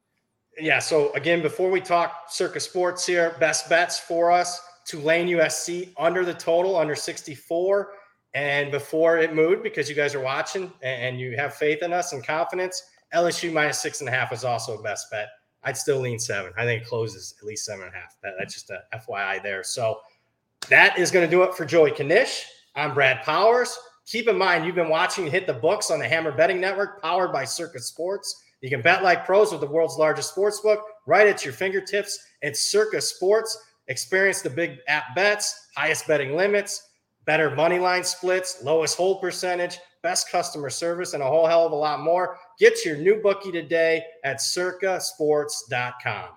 [0.58, 0.80] Yeah.
[0.80, 6.24] So again, before we talk Circa Sports here, best bets for us: Tulane USC under
[6.24, 7.92] the total under sixty four.
[8.34, 12.12] And before it moved, because you guys are watching and you have faith in us
[12.12, 12.82] and confidence,
[13.14, 15.28] LSU minus six and a half is also a best bet.
[15.64, 16.52] I'd still lean seven.
[16.56, 18.16] I think it closes at least seven and a half.
[18.22, 19.62] That, that's just a FYI there.
[19.62, 20.00] So
[20.68, 22.46] that is going to do it for Joey Knish.
[22.74, 23.76] I'm Brad Powers.
[24.06, 27.32] Keep in mind, you've been watching Hit the Books on the Hammer Betting Network, powered
[27.32, 28.42] by Circa Sports.
[28.60, 32.18] You can bet like pros with the world's largest sports book right at your fingertips.
[32.42, 33.56] It's Circa Sports.
[33.88, 36.90] Experience the big app bets, highest betting limits,
[37.24, 41.72] better money line splits, lowest hold percentage, best customer service, and a whole hell of
[41.72, 42.38] a lot more.
[42.62, 46.28] Get your new bookie today at circasports.com.